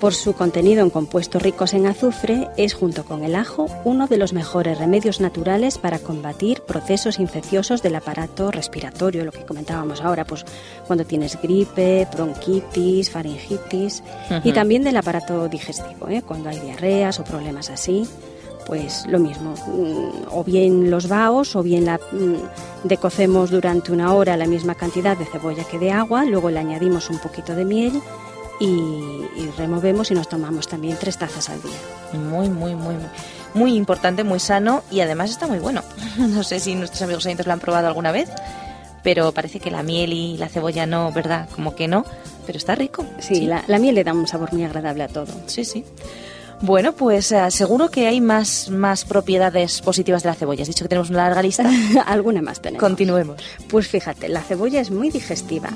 Por 0.04 0.12
su 0.12 0.34
contenido 0.34 0.82
en 0.82 0.90
compuestos 0.90 1.40
ricos 1.40 1.72
en 1.72 1.86
azufre, 1.86 2.50
es 2.58 2.74
junto 2.74 3.06
con 3.06 3.24
el 3.24 3.34
ajo 3.34 3.68
uno 3.84 4.06
de 4.06 4.18
los 4.18 4.34
mejores 4.34 4.76
remedios 4.76 5.18
naturales 5.18 5.78
para 5.78 5.98
combatir 5.98 6.60
procesos 6.60 7.18
infecciosos 7.18 7.80
del 7.80 7.94
aparato 7.94 8.50
respiratorio, 8.50 9.24
lo 9.24 9.32
que 9.32 9.46
comentábamos 9.46 10.02
ahora, 10.02 10.26
pues 10.26 10.44
cuando 10.86 11.06
tienes 11.06 11.40
gripe, 11.40 12.06
bronquitis, 12.12 13.10
faringitis 13.10 14.02
y 14.44 14.52
también 14.52 14.84
del 14.84 14.98
aparato 14.98 15.48
digestivo, 15.48 16.10
¿eh? 16.10 16.20
cuando 16.20 16.50
hay 16.50 16.60
diarreas 16.60 17.18
o 17.18 17.24
problemas 17.24 17.70
así. 17.70 18.06
Pues 18.66 19.06
lo 19.08 19.18
mismo, 19.18 19.52
mm, 19.52 20.28
o 20.32 20.44
bien 20.44 20.90
los 20.90 21.08
vaos 21.08 21.54
o 21.56 21.62
bien 21.62 21.84
la, 21.86 21.96
mm, 21.96 22.86
decocemos 22.88 23.50
durante 23.50 23.92
una 23.92 24.12
hora 24.12 24.38
la 24.38 24.46
misma 24.46 24.74
cantidad 24.74 25.16
de 25.16 25.26
cebolla 25.26 25.64
que 25.64 25.78
de 25.78 25.92
agua, 25.92 26.24
luego 26.24 26.50
le 26.50 26.60
añadimos 26.60 27.08
un 27.08 27.18
poquito 27.18 27.54
de 27.54 27.64
miel 27.64 28.02
y, 28.60 28.66
y 28.66 29.50
removemos 29.56 30.10
y 30.10 30.14
nos 30.14 30.28
tomamos 30.28 30.68
también 30.68 30.96
tres 30.98 31.18
tazas 31.18 31.48
al 31.50 31.60
día. 31.62 31.72
Muy, 32.12 32.48
muy, 32.48 32.74
muy, 32.74 32.94
muy 33.54 33.74
importante, 33.76 34.24
muy 34.24 34.40
sano 34.40 34.82
y 34.90 35.00
además 35.00 35.30
está 35.30 35.46
muy 35.46 35.58
bueno. 35.58 35.82
No 36.18 36.42
sé 36.44 36.60
si 36.60 36.74
nuestros 36.74 37.02
amigos 37.02 37.26
oyentes 37.26 37.46
lo 37.46 37.52
han 37.52 37.60
probado 37.60 37.86
alguna 37.88 38.12
vez, 38.12 38.28
pero 39.02 39.32
parece 39.32 39.60
que 39.60 39.70
la 39.70 39.82
miel 39.82 40.12
y 40.12 40.36
la 40.36 40.48
cebolla 40.48 40.86
no, 40.86 41.12
¿verdad? 41.12 41.48
Como 41.54 41.74
que 41.74 41.88
no, 41.88 42.04
pero 42.46 42.56
está 42.58 42.74
rico. 42.74 43.04
Sí, 43.18 43.46
La, 43.46 43.64
la 43.66 43.78
miel 43.78 43.96
le 43.96 44.04
da 44.04 44.12
un 44.12 44.26
sabor 44.26 44.52
muy 44.52 44.64
agradable 44.64 45.02
a 45.04 45.08
todo. 45.08 45.26
Sí, 45.46 45.64
sí. 45.64 45.84
Bueno, 46.64 46.92
pues 46.92 47.30
eh, 47.30 47.50
seguro 47.50 47.90
que 47.90 48.06
hay 48.06 48.22
más, 48.22 48.70
más 48.70 49.04
propiedades 49.04 49.82
positivas 49.82 50.22
de 50.22 50.30
la 50.30 50.34
cebolla. 50.34 50.62
Has 50.62 50.68
dicho 50.68 50.82
que 50.82 50.88
tenemos 50.88 51.10
una 51.10 51.24
larga 51.24 51.42
lista. 51.42 51.70
Alguna 52.06 52.40
más 52.40 52.62
tenemos. 52.62 52.80
Continuemos. 52.80 53.42
Pues 53.68 53.86
fíjate, 53.86 54.30
la 54.30 54.40
cebolla 54.40 54.80
es 54.80 54.90
muy 54.90 55.10
digestiva. 55.10 55.68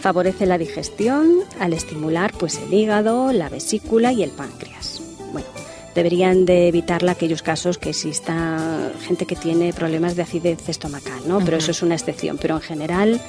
Favorece 0.00 0.44
la 0.44 0.58
digestión 0.58 1.44
al 1.58 1.72
estimular 1.72 2.34
pues 2.38 2.58
el 2.58 2.74
hígado, 2.74 3.32
la 3.32 3.48
vesícula 3.48 4.12
y 4.12 4.22
el 4.22 4.28
páncreas. 4.28 5.00
Bueno, 5.32 5.48
deberían 5.94 6.44
de 6.44 6.68
evitarla 6.68 7.12
aquellos 7.12 7.40
casos 7.40 7.78
que 7.78 7.88
exista 7.88 8.90
gente 9.00 9.24
que 9.24 9.34
tiene 9.34 9.72
problemas 9.72 10.14
de 10.14 10.24
acidez 10.24 10.68
estomacal, 10.68 11.26
¿no? 11.26 11.38
Pero 11.38 11.56
eso 11.56 11.70
es 11.70 11.82
una 11.82 11.94
excepción, 11.94 12.36
pero 12.36 12.56
en 12.56 12.60
general 12.60 13.20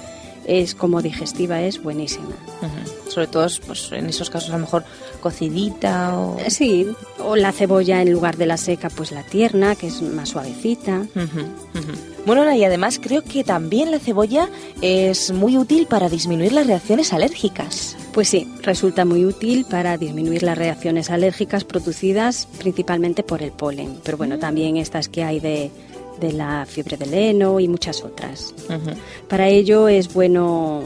es 0.46 0.76
como 0.76 1.02
digestiva 1.02 1.62
es 1.62 1.82
buenísima. 1.82 2.36
Sobre 3.08 3.28
todo 3.28 3.48
pues, 3.66 3.92
en 3.92 4.08
esos 4.08 4.30
casos 4.30 4.50
a 4.50 4.54
lo 4.54 4.60
mejor 4.60 4.84
cocidita 5.20 6.18
o... 6.18 6.38
Sí, 6.48 6.88
o 7.20 7.36
la 7.36 7.52
cebolla 7.52 8.02
en 8.02 8.12
lugar 8.12 8.38
de 8.38 8.46
la 8.46 8.58
seca, 8.58 8.90
pues 8.90 9.12
la 9.12 9.24
tierna, 9.24 9.76
que 9.76 9.88
es 9.88 10.02
más 10.02 10.30
suavecita. 10.30 11.06
Bueno, 12.26 12.54
y 12.54 12.64
además 12.64 13.00
creo 13.02 13.24
que 13.24 13.44
también 13.44 13.92
la 13.92 14.00
cebolla 14.00 14.50
es 14.82 15.32
muy 15.32 15.58
útil 15.58 15.88
para 15.88 16.10
disminuir 16.10 16.52
las 16.54 16.68
reacciones 16.68 17.14
alérgicas. 17.14 17.98
Pues 18.14 18.30
sí, 18.30 18.48
resulta 18.62 19.06
muy 19.06 19.26
útil 19.26 19.66
para 19.66 19.98
disminuir 19.98 20.44
las 20.44 20.58
reacciones 20.58 21.10
alérgicas 21.10 21.64
producidas 21.64 22.48
principalmente 22.58 23.24
por 23.24 23.42
el 23.42 23.52
polen, 23.52 24.00
pero 24.04 24.18
bueno, 24.18 24.38
mm. 24.38 24.40
también 24.40 24.78
estas 24.78 25.10
que 25.10 25.24
hay 25.24 25.40
de, 25.40 25.72
de 26.20 26.34
la 26.34 26.66
fiebre 26.66 26.98
del 26.98 27.14
heno 27.14 27.60
y 27.60 27.68
muchas 27.68 28.04
otras. 28.04 28.54
Para 29.28 29.48
ello 29.48 29.88
es 29.88 30.14
bueno 30.14 30.84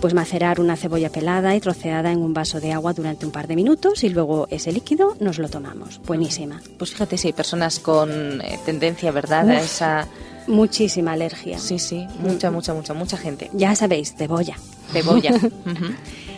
pues 0.00 0.12
macerar 0.12 0.60
una 0.60 0.76
cebolla 0.76 1.10
pelada 1.10 1.56
y 1.56 1.60
troceada 1.60 2.12
en 2.12 2.18
un 2.18 2.34
vaso 2.34 2.60
de 2.60 2.72
agua 2.72 2.92
durante 2.92 3.24
un 3.24 3.32
par 3.32 3.46
de 3.46 3.56
minutos 3.56 4.04
y 4.04 4.10
luego 4.10 4.46
ese 4.50 4.70
líquido 4.70 5.16
nos 5.20 5.38
lo 5.38 5.48
tomamos. 5.48 6.00
Buenísima. 6.06 6.60
Pues 6.78 6.90
fíjate 6.90 7.16
si 7.16 7.28
hay 7.28 7.32
personas 7.32 7.78
con 7.78 8.40
eh, 8.42 8.58
tendencia, 8.64 9.10
¿verdad?, 9.10 9.48
a 9.48 9.60
esa 9.60 10.06
Muchísima 10.46 11.12
alergia. 11.12 11.58
Sí, 11.58 11.78
sí, 11.78 12.06
mucha, 12.20 12.50
mucha, 12.50 12.72
mucha, 12.72 12.94
mucha 12.94 13.16
gente. 13.16 13.50
Ya 13.52 13.74
sabéis, 13.74 14.14
cebolla. 14.16 14.56
Cebolla. 14.92 15.32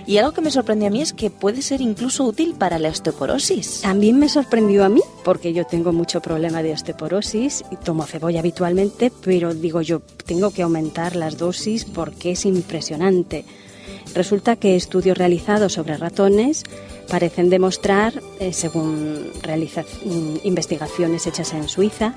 Y 0.09 0.17
algo 0.17 0.33
que 0.33 0.41
me 0.41 0.51
sorprendió 0.51 0.89
a 0.89 0.91
mí 0.91 1.03
es 1.03 1.13
que 1.13 1.29
puede 1.29 1.61
ser 1.61 1.83
incluso 1.83 2.25
útil 2.25 2.55
para 2.55 2.79
la 2.79 2.89
osteoporosis. 2.89 3.83
También 3.83 4.19
me 4.19 4.31
sorprendió 4.31 4.83
a 4.83 4.89
mí, 4.89 5.03
porque 5.23 5.53
yo 5.53 5.67
tengo 5.67 5.93
mucho 5.93 6.23
problema 6.23 6.63
de 6.63 6.73
osteoporosis 6.73 7.63
y 7.71 7.77
tomo 7.77 8.07
cebolla 8.07 8.41
habitualmente, 8.41 9.13
pero 9.23 9.53
digo 9.53 9.83
yo, 9.83 10.01
tengo 10.25 10.51
que 10.51 10.63
aumentar 10.63 11.15
las 11.15 11.37
dosis 11.37 11.85
porque 11.85 12.31
es 12.31 12.47
impresionante. 12.47 13.45
Resulta 14.15 14.57
que 14.57 14.77
estudios 14.77 15.19
realizados 15.19 15.75
sobre 15.75 15.97
ratones 15.97 16.65
parecen 17.09 17.51
demostrar, 17.51 18.23
eh, 18.39 18.53
según 18.53 19.31
mm, 19.31 20.37
investigaciones 20.45 21.27
hechas 21.27 21.53
en 21.55 21.69
Suiza, 21.69 22.15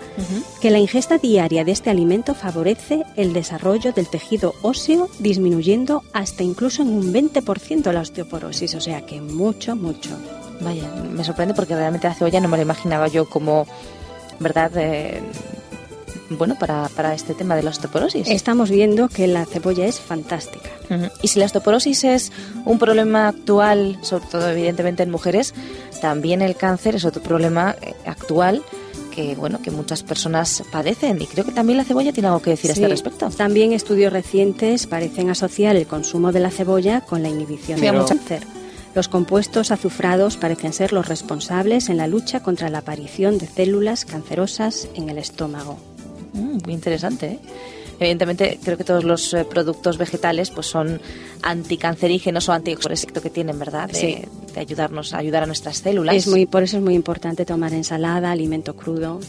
que 0.60 0.70
la 0.70 0.80
ingesta 0.80 1.18
diaria 1.18 1.64
de 1.64 1.72
este 1.72 1.90
alimento 1.90 2.36
favorece 2.36 3.04
el 3.16 3.34
desarrollo 3.34 3.94
del 3.94 4.08
tejido 4.08 4.54
óseo, 4.62 5.10
disminuyendo 5.20 6.04
hasta 6.14 6.44
incluso 6.44 6.82
en 6.82 6.90
un 6.90 7.14
20% 7.14 7.92
la 7.92 8.02
osteoporosis, 8.02 8.76
o 8.76 8.82
sea 8.82 9.06
que 9.06 9.22
mucho, 9.22 9.76
mucho. 9.76 10.12
Vaya, 10.60 10.88
me 11.12 11.24
sorprende 11.24 11.54
porque 11.54 11.76
realmente 11.76 12.08
la 12.08 12.14
cebolla 12.14 12.40
no 12.40 12.48
me 12.48 12.58
la 12.58 12.64
imaginaba 12.64 13.08
yo 13.08 13.28
como, 13.28 13.66
¿verdad? 14.40 14.72
Eh, 14.76 15.22
bueno, 16.38 16.58
para, 16.60 16.90
para 16.90 17.14
este 17.14 17.34
tema 17.34 17.56
de 17.56 17.64
la 17.64 17.70
osteoporosis. 17.70 18.28
Estamos 18.28 18.70
viendo 18.70 19.10
que 19.10 19.28
la 19.28 19.46
cebolla 19.46 19.86
es 19.86 20.00
fantástica. 20.00 20.70
Y 21.22 21.30
si 21.30 21.40
la 21.40 21.46
osteoporosis 21.46 22.04
es 22.04 22.32
un 22.66 22.78
problema 22.78 23.30
actual, 23.30 23.98
sobre 24.02 24.26
todo 24.26 24.50
evidentemente 24.50 25.04
en 25.04 25.12
mujeres, 25.12 25.54
también 26.02 26.42
el 26.42 26.56
cáncer 26.56 26.96
es 26.96 27.06
otro 27.06 27.24
problema 27.24 27.76
eh, 27.82 27.94
actual 28.06 28.64
que 29.12 29.36
bueno 29.36 29.62
que 29.62 29.72
muchas 29.72 30.04
personas 30.04 30.64
padecen 30.72 31.22
y 31.22 31.28
creo 31.28 31.46
que 31.46 31.52
también 31.52 31.78
la 31.78 31.84
cebolla 31.84 32.14
tiene 32.14 32.30
algo 32.30 32.42
que 32.42 32.52
decir 32.52 32.72
a 32.72 32.74
este 32.74 32.88
respecto. 32.88 33.30
También 33.30 33.74
estudios 33.74 34.12
recientes 34.12 34.88
parecen 34.88 35.30
asociar 35.30 35.76
el 35.76 35.86
consumo 35.86 36.32
de 36.32 36.40
la 36.40 36.50
cebolla 36.50 37.02
con 37.02 37.22
la 37.22 37.30
inhibición 37.30 37.80
del 37.80 38.06
cáncer. 38.06 38.44
Los 38.94 39.08
compuestos 39.08 39.72
azufrados 39.72 40.36
parecen 40.36 40.74
ser 40.74 40.92
los 40.92 41.08
responsables 41.08 41.90
en 41.90 41.98
la 41.98 42.08
lucha 42.08 42.42
contra 42.42 42.70
la 42.70 42.80
aparición 42.80 43.38
de 43.38 43.48
células 43.48 44.04
cancerosas 44.04 44.90
en 44.96 45.10
el 45.10 45.18
estómago. 45.18 45.78
Mm, 46.34 46.58
muy 46.64 46.74
interesante. 46.74 47.26
¿eh? 47.28 47.40
Evidentemente, 48.02 48.58
creo 48.64 48.78
que 48.78 48.84
todos 48.84 49.04
los 49.04 49.32
eh, 49.36 49.46
productos 49.46 50.00
vegetales 50.00 50.50
pues 50.50 50.66
son 50.66 51.00
anticancerígenos 51.44 52.50
o 52.50 52.52
antioxidantes 52.52 53.06
que 53.06 53.30
tienen, 53.30 53.60
¿verdad? 53.60 53.92
De, 53.92 54.28
de, 54.56 54.60
ayudarnos 54.60 55.14
a 55.14 55.20
ayudar 55.20 55.44
a 55.44 55.46
nuestras 55.46 55.78
células. 55.78 56.16
Es 56.16 56.28
muy, 56.28 56.48
por 56.48 56.64
eso 56.64 56.78
es 56.78 56.84
muy 56.84 56.96
importante 56.96 57.46
tomar 57.46 57.74
ensalada, 57.74 58.32
alimento 58.32 58.76
crudo, 58.76 59.20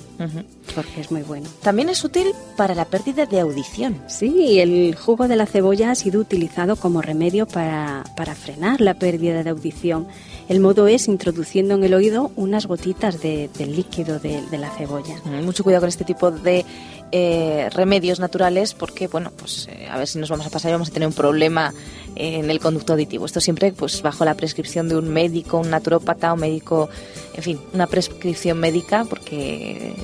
porque 0.74 1.02
es 1.02 1.10
muy 1.10 1.20
bueno. 1.20 1.50
También 1.62 1.90
es 1.90 2.02
útil 2.02 2.28
para 2.56 2.74
la 2.74 2.86
pérdida 2.86 3.26
de 3.26 3.40
audición. 3.40 4.00
Sí, 4.08 4.58
el 4.58 4.94
jugo 4.94 5.28
de 5.28 5.36
la 5.36 5.44
cebolla 5.44 5.90
ha 5.90 5.94
sido 5.94 6.18
utilizado 6.22 6.76
como 6.76 7.02
remedio 7.02 7.46
para, 7.46 8.04
para 8.16 8.34
frenar 8.34 8.80
la 8.80 8.94
pérdida 8.94 9.42
de 9.42 9.50
audición. 9.50 10.06
El 10.48 10.60
modo 10.60 10.86
es 10.86 11.08
introduciendo 11.08 11.74
en 11.74 11.84
el 11.84 11.92
oído 11.92 12.32
unas 12.36 12.66
gotitas 12.66 13.20
de, 13.20 13.50
del 13.58 13.76
líquido 13.76 14.18
de, 14.18 14.40
de, 14.50 14.58
la 14.58 14.70
cebolla. 14.70 15.16
Mucho 15.42 15.62
cuidado 15.62 15.82
con 15.82 15.88
este 15.88 16.04
tipo 16.04 16.30
de 16.30 16.64
eh, 17.12 17.68
remedios 17.72 18.20
naturales 18.20 18.74
porque, 18.74 19.06
bueno, 19.06 19.30
pues 19.36 19.68
eh, 19.70 19.86
a 19.90 19.98
ver 19.98 20.08
si 20.08 20.18
nos 20.18 20.30
vamos 20.30 20.46
a 20.46 20.50
pasar 20.50 20.70
y 20.70 20.72
vamos 20.72 20.88
a 20.88 20.92
tener 20.92 21.06
un 21.06 21.14
problema 21.14 21.72
en 22.14 22.50
el 22.50 22.58
conducto 22.58 22.94
auditivo. 22.94 23.26
Esto 23.26 23.40
siempre 23.40 23.72
pues 23.72 24.02
bajo 24.02 24.24
la 24.24 24.34
prescripción 24.34 24.88
de 24.88 24.96
un 24.96 25.08
médico, 25.08 25.58
un 25.58 25.70
naturópata, 25.70 26.32
un 26.32 26.40
médico, 26.40 26.88
en 27.34 27.42
fin, 27.42 27.60
una 27.72 27.86
prescripción 27.86 28.58
médica 28.58 29.04
porque, 29.04 29.94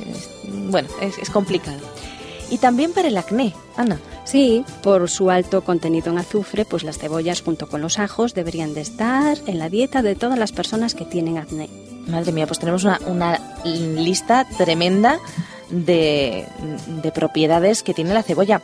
bueno, 0.71 0.88
es, 1.00 1.19
es 1.19 1.31
complicado. 1.31 1.81
Y 2.50 2.59
también 2.59 2.93
para 2.93 3.09
el 3.09 3.17
acné, 3.17 3.55
Ana. 3.77 3.99
Sí, 4.25 4.65
por 4.83 5.09
su 5.09 5.31
alto 5.31 5.62
contenido 5.62 6.11
en 6.11 6.19
azufre, 6.19 6.65
pues 6.65 6.83
las 6.83 6.99
cebollas 6.99 7.41
junto 7.41 7.67
con 7.69 7.81
los 7.81 7.99
ajos 7.99 8.35
deberían 8.35 8.75
de 8.75 8.83
estar 8.83 9.38
en 9.47 9.59
la 9.59 9.71
dieta 9.71 10.03
de 10.03 10.15
todas 10.15 10.38
las 10.38 10.53
personas 10.53 10.95
que 10.95 11.05
tienen 11.05 11.38
acné. 11.38 11.71
Madre 12.07 12.33
mía, 12.33 12.47
pues 12.47 12.59
tenemos 12.59 12.85
una, 12.85 13.00
una 13.07 13.41
lista 13.65 14.47
tremenda 14.57 15.19
de, 15.71 16.47
de 17.03 17.13
propiedades 17.13 17.83
que 17.83 17.95
tiene 17.95 18.15
la 18.15 18.23
cebolla. 18.23 18.63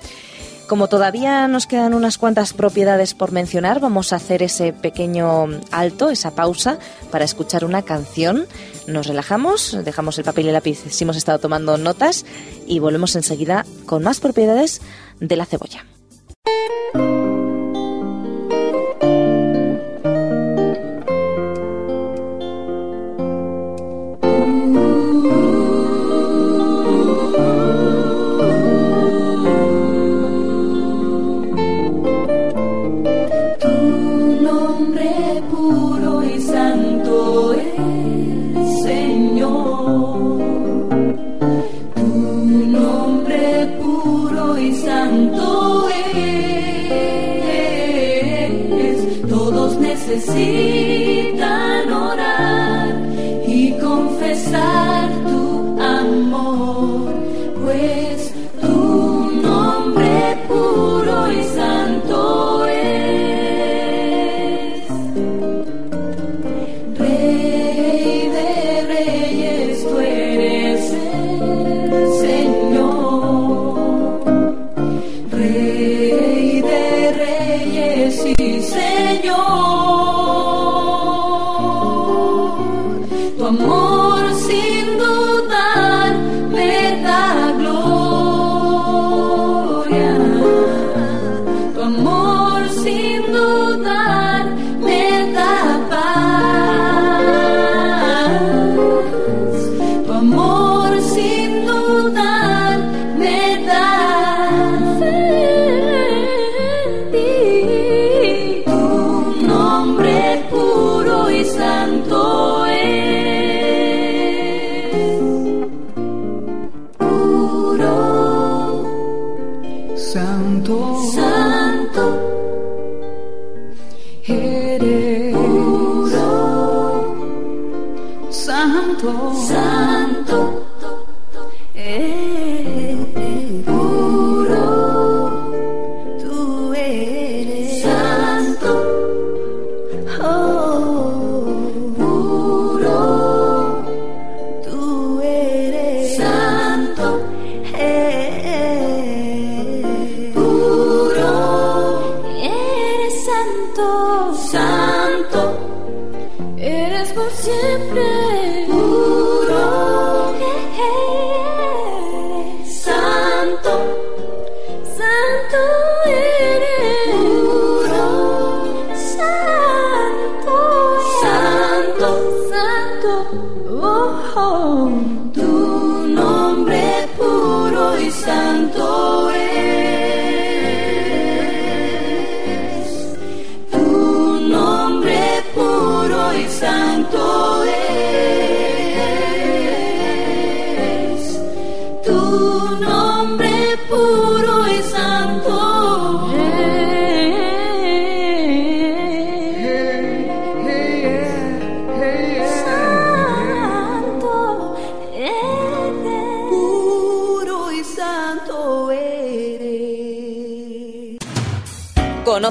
Como 0.67 0.89
todavía 0.89 1.47
nos 1.47 1.67
quedan 1.67 1.93
unas 1.93 2.17
cuantas 2.17 2.55
propiedades 2.55 3.13
por 3.13 3.33
mencionar, 3.33 3.81
vamos 3.81 4.13
a 4.13 4.17
hacer 4.17 4.43
ese 4.43 4.73
pequeño 4.73 5.61
alto, 5.71 6.09
esa 6.09 6.35
pausa, 6.35 6.79
para 7.11 7.27
escuchar 7.27 7.67
una 7.67 7.83
canción. 7.83 8.47
Nos 8.87 9.07
relajamos, 9.07 9.77
dejamos 9.85 10.17
el 10.19 10.25
papel 10.25 10.47
y 10.47 10.49
el 10.49 10.55
lápiz 10.55 10.83
si 10.89 11.05
hemos 11.05 11.17
estado 11.17 11.39
tomando 11.39 11.77
notas 11.77 12.25
y 12.67 12.79
volvemos 12.79 13.15
enseguida 13.15 13.67
con 13.85 14.03
más 14.03 14.21
propiedades 14.21 14.81
de 15.21 15.37
la 15.37 15.45
cebolla. 15.45 15.85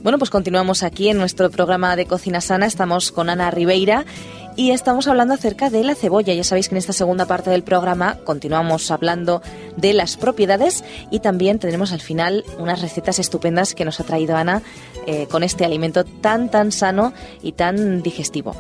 Bueno, 0.04 0.20
pues 0.20 0.30
continuamos 0.30 0.84
aquí 0.84 1.10
en 1.10 1.18
nuestro 1.18 1.50
programa 1.50 1.96
de 1.96 2.06
Cocina 2.06 2.42
Sana. 2.42 2.68
Estamos 2.68 3.12
con 3.12 3.30
Ana 3.30 3.50
Ribeira 3.50 4.06
y 4.56 4.72
estamos 4.72 5.08
hablando 5.08 5.34
acerca 5.34 5.72
de 5.72 5.84
la 5.84 5.96
cebolla. 5.96 6.34
Ya 6.34 6.44
sabéis 6.44 6.70
que 6.70 6.76
en 6.76 6.80
esta 6.80 6.94
segunda 6.94 7.26
parte 7.26 7.50
del 7.50 7.64
programa 7.64 8.18
continuamos 8.24 8.92
hablando 8.92 9.42
de 9.78 9.94
las 9.94 10.18
propiedades 10.18 10.84
y 11.10 11.22
también 11.22 11.58
tenemos 11.58 11.92
al 11.92 12.02
final 12.02 12.44
unas 12.60 12.82
recetas 12.82 13.18
estupendas 13.18 13.74
que 13.74 13.86
nos 13.86 14.00
ha 14.00 14.04
traído 14.04 14.36
Ana 14.36 14.62
eh, 15.08 15.28
con 15.32 15.42
este 15.42 15.66
alimento 15.66 16.04
tan, 16.04 16.52
tan 16.52 16.72
sano 16.72 17.14
y 17.42 17.54
tan 17.54 18.04
digestivo. 18.04 18.56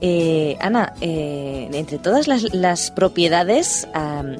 Eh, 0.00 0.56
Ana, 0.60 0.92
eh, 1.00 1.68
entre 1.72 1.98
todas 1.98 2.28
las, 2.28 2.90
propiedades, 2.90 3.88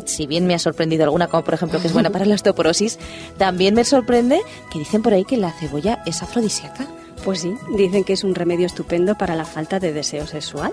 si 0.04 0.26
bien 0.26 0.46
me 0.46 0.54
ha 0.54 0.58
sorprendido 0.58 1.04
alguna, 1.04 1.28
como 1.28 1.44
por 1.44 1.54
ejemplo 1.54 1.80
que 1.80 1.86
es 1.86 1.92
buena 1.92 2.10
para 2.12 2.26
la 2.26 2.34
osteoporosis, 2.34 2.98
también 3.38 3.74
me 3.74 3.84
sorprende 3.84 4.40
que 4.70 4.78
dicen 4.78 5.02
por 5.02 5.14
ahí 5.14 5.24
que 5.24 5.36
la 5.36 5.52
cebolla 5.52 6.02
es 6.06 6.22
afrodisíaca. 6.22 6.86
Pues 7.24 7.40
sí, 7.40 7.52
dicen 7.76 8.04
que 8.04 8.12
es 8.12 8.22
un 8.22 8.34
remedio 8.34 8.66
estupendo 8.66 9.16
para 9.16 9.34
la 9.34 9.44
falta 9.44 9.80
de 9.80 9.92
deseo 9.92 10.26
sexual. 10.26 10.72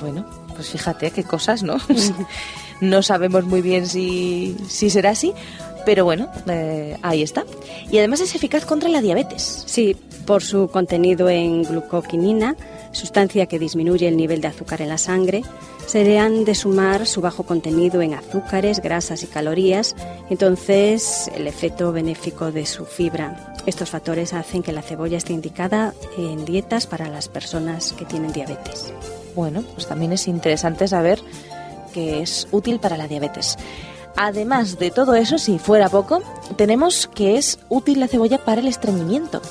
Bueno, 0.00 0.24
pues 0.54 0.70
fíjate 0.70 1.10
qué 1.10 1.24
cosas, 1.24 1.62
¿no? 1.62 1.76
no 2.80 3.02
sabemos 3.02 3.44
muy 3.44 3.62
bien 3.62 3.86
si, 3.86 4.56
si 4.68 4.90
será 4.90 5.10
así, 5.10 5.34
pero 5.84 6.04
bueno, 6.04 6.28
eh, 6.48 6.96
ahí 7.02 7.22
está. 7.22 7.44
Y 7.90 7.98
además 7.98 8.20
es 8.20 8.34
eficaz 8.34 8.64
contra 8.64 8.88
la 8.88 9.00
diabetes. 9.00 9.64
Sí, 9.66 9.96
por 10.26 10.42
su 10.42 10.68
contenido 10.68 11.28
en 11.28 11.64
glucoquinina, 11.64 12.56
sustancia 12.94 13.46
que 13.46 13.58
disminuye 13.58 14.08
el 14.08 14.16
nivel 14.16 14.40
de 14.40 14.48
azúcar 14.48 14.80
en 14.82 14.88
la 14.88 14.98
sangre, 14.98 15.42
se 15.86 16.18
han 16.18 16.44
de 16.44 16.54
sumar 16.54 17.06
su 17.06 17.20
bajo 17.20 17.44
contenido 17.44 18.02
en 18.02 18.14
azúcares, 18.14 18.80
grasas 18.80 19.22
y 19.22 19.26
calorías, 19.26 19.94
entonces 20.30 21.30
el 21.34 21.46
efecto 21.46 21.92
benéfico 21.92 22.52
de 22.52 22.66
su 22.66 22.84
fibra. 22.84 23.54
Estos 23.66 23.90
factores 23.90 24.32
hacen 24.32 24.62
que 24.62 24.72
la 24.72 24.82
cebolla 24.82 25.18
esté 25.18 25.32
indicada 25.32 25.94
en 26.18 26.44
dietas 26.44 26.86
para 26.86 27.08
las 27.08 27.28
personas 27.28 27.92
que 27.92 28.04
tienen 28.04 28.32
diabetes. 28.32 28.92
Bueno, 29.34 29.62
pues 29.74 29.86
también 29.86 30.12
es 30.12 30.28
interesante 30.28 30.88
saber 30.88 31.20
que 31.92 32.22
es 32.22 32.48
útil 32.50 32.80
para 32.80 32.96
la 32.96 33.08
diabetes. 33.08 33.56
Además 34.16 34.78
de 34.78 34.90
todo 34.90 35.14
eso, 35.14 35.38
si 35.38 35.58
fuera 35.58 35.88
poco, 35.88 36.22
tenemos 36.56 37.08
que 37.12 37.36
es 37.36 37.58
útil 37.68 38.00
la 38.00 38.08
cebolla 38.08 38.44
para 38.44 38.60
el 38.60 38.68
estreñimiento. 38.68 39.42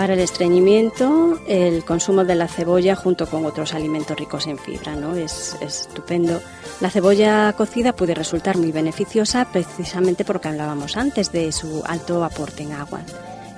Para 0.00 0.14
el 0.14 0.20
estreñimiento, 0.20 1.38
el 1.46 1.84
consumo 1.84 2.24
de 2.24 2.34
la 2.34 2.48
cebolla 2.48 2.96
junto 2.96 3.26
con 3.26 3.44
otros 3.44 3.74
alimentos 3.74 4.18
ricos 4.18 4.46
en 4.46 4.56
fibra, 4.56 4.96
¿no? 4.96 5.14
Es, 5.14 5.58
estupendo. 5.60 6.40
La 6.80 6.88
cebolla 6.88 7.52
cocida 7.52 7.92
puede 7.92 8.14
resultar 8.14 8.56
muy 8.56 8.72
beneficiosa 8.72 9.46
precisamente 9.52 10.24
porque 10.24 10.48
hablábamos 10.48 10.96
antes 10.96 11.32
de 11.32 11.52
su 11.52 11.82
alto 11.84 12.24
aporte 12.24 12.62
en 12.62 12.72
agua 12.72 13.02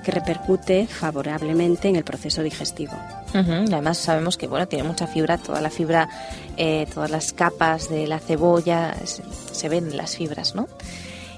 que 0.03 0.11
repercute 0.11 0.89
favorablemente 0.89 1.89
en 1.89 1.95
el 1.95 2.03
proceso 2.03 2.43
digestivo. 2.43 2.95
Además 3.33 3.99
sabemos 3.99 4.37
que 4.37 4.49
bueno 4.49 4.67
tiene 4.67 4.83
mucha 4.83 5.07
fibra, 5.07 5.39
toda 5.39 5.61
la 5.61 5.71
fibra, 5.71 6.09
eh, 6.57 6.89
todas 6.93 7.13
las 7.13 7.33
capas 7.33 7.89
de 7.89 8.09
la 8.09 8.19
cebolla 8.19 8.97
se, 9.05 9.23
se 9.53 9.69
ven 9.69 9.97
las 9.97 10.17
fibras, 10.17 10.57
¿no? 10.57 10.67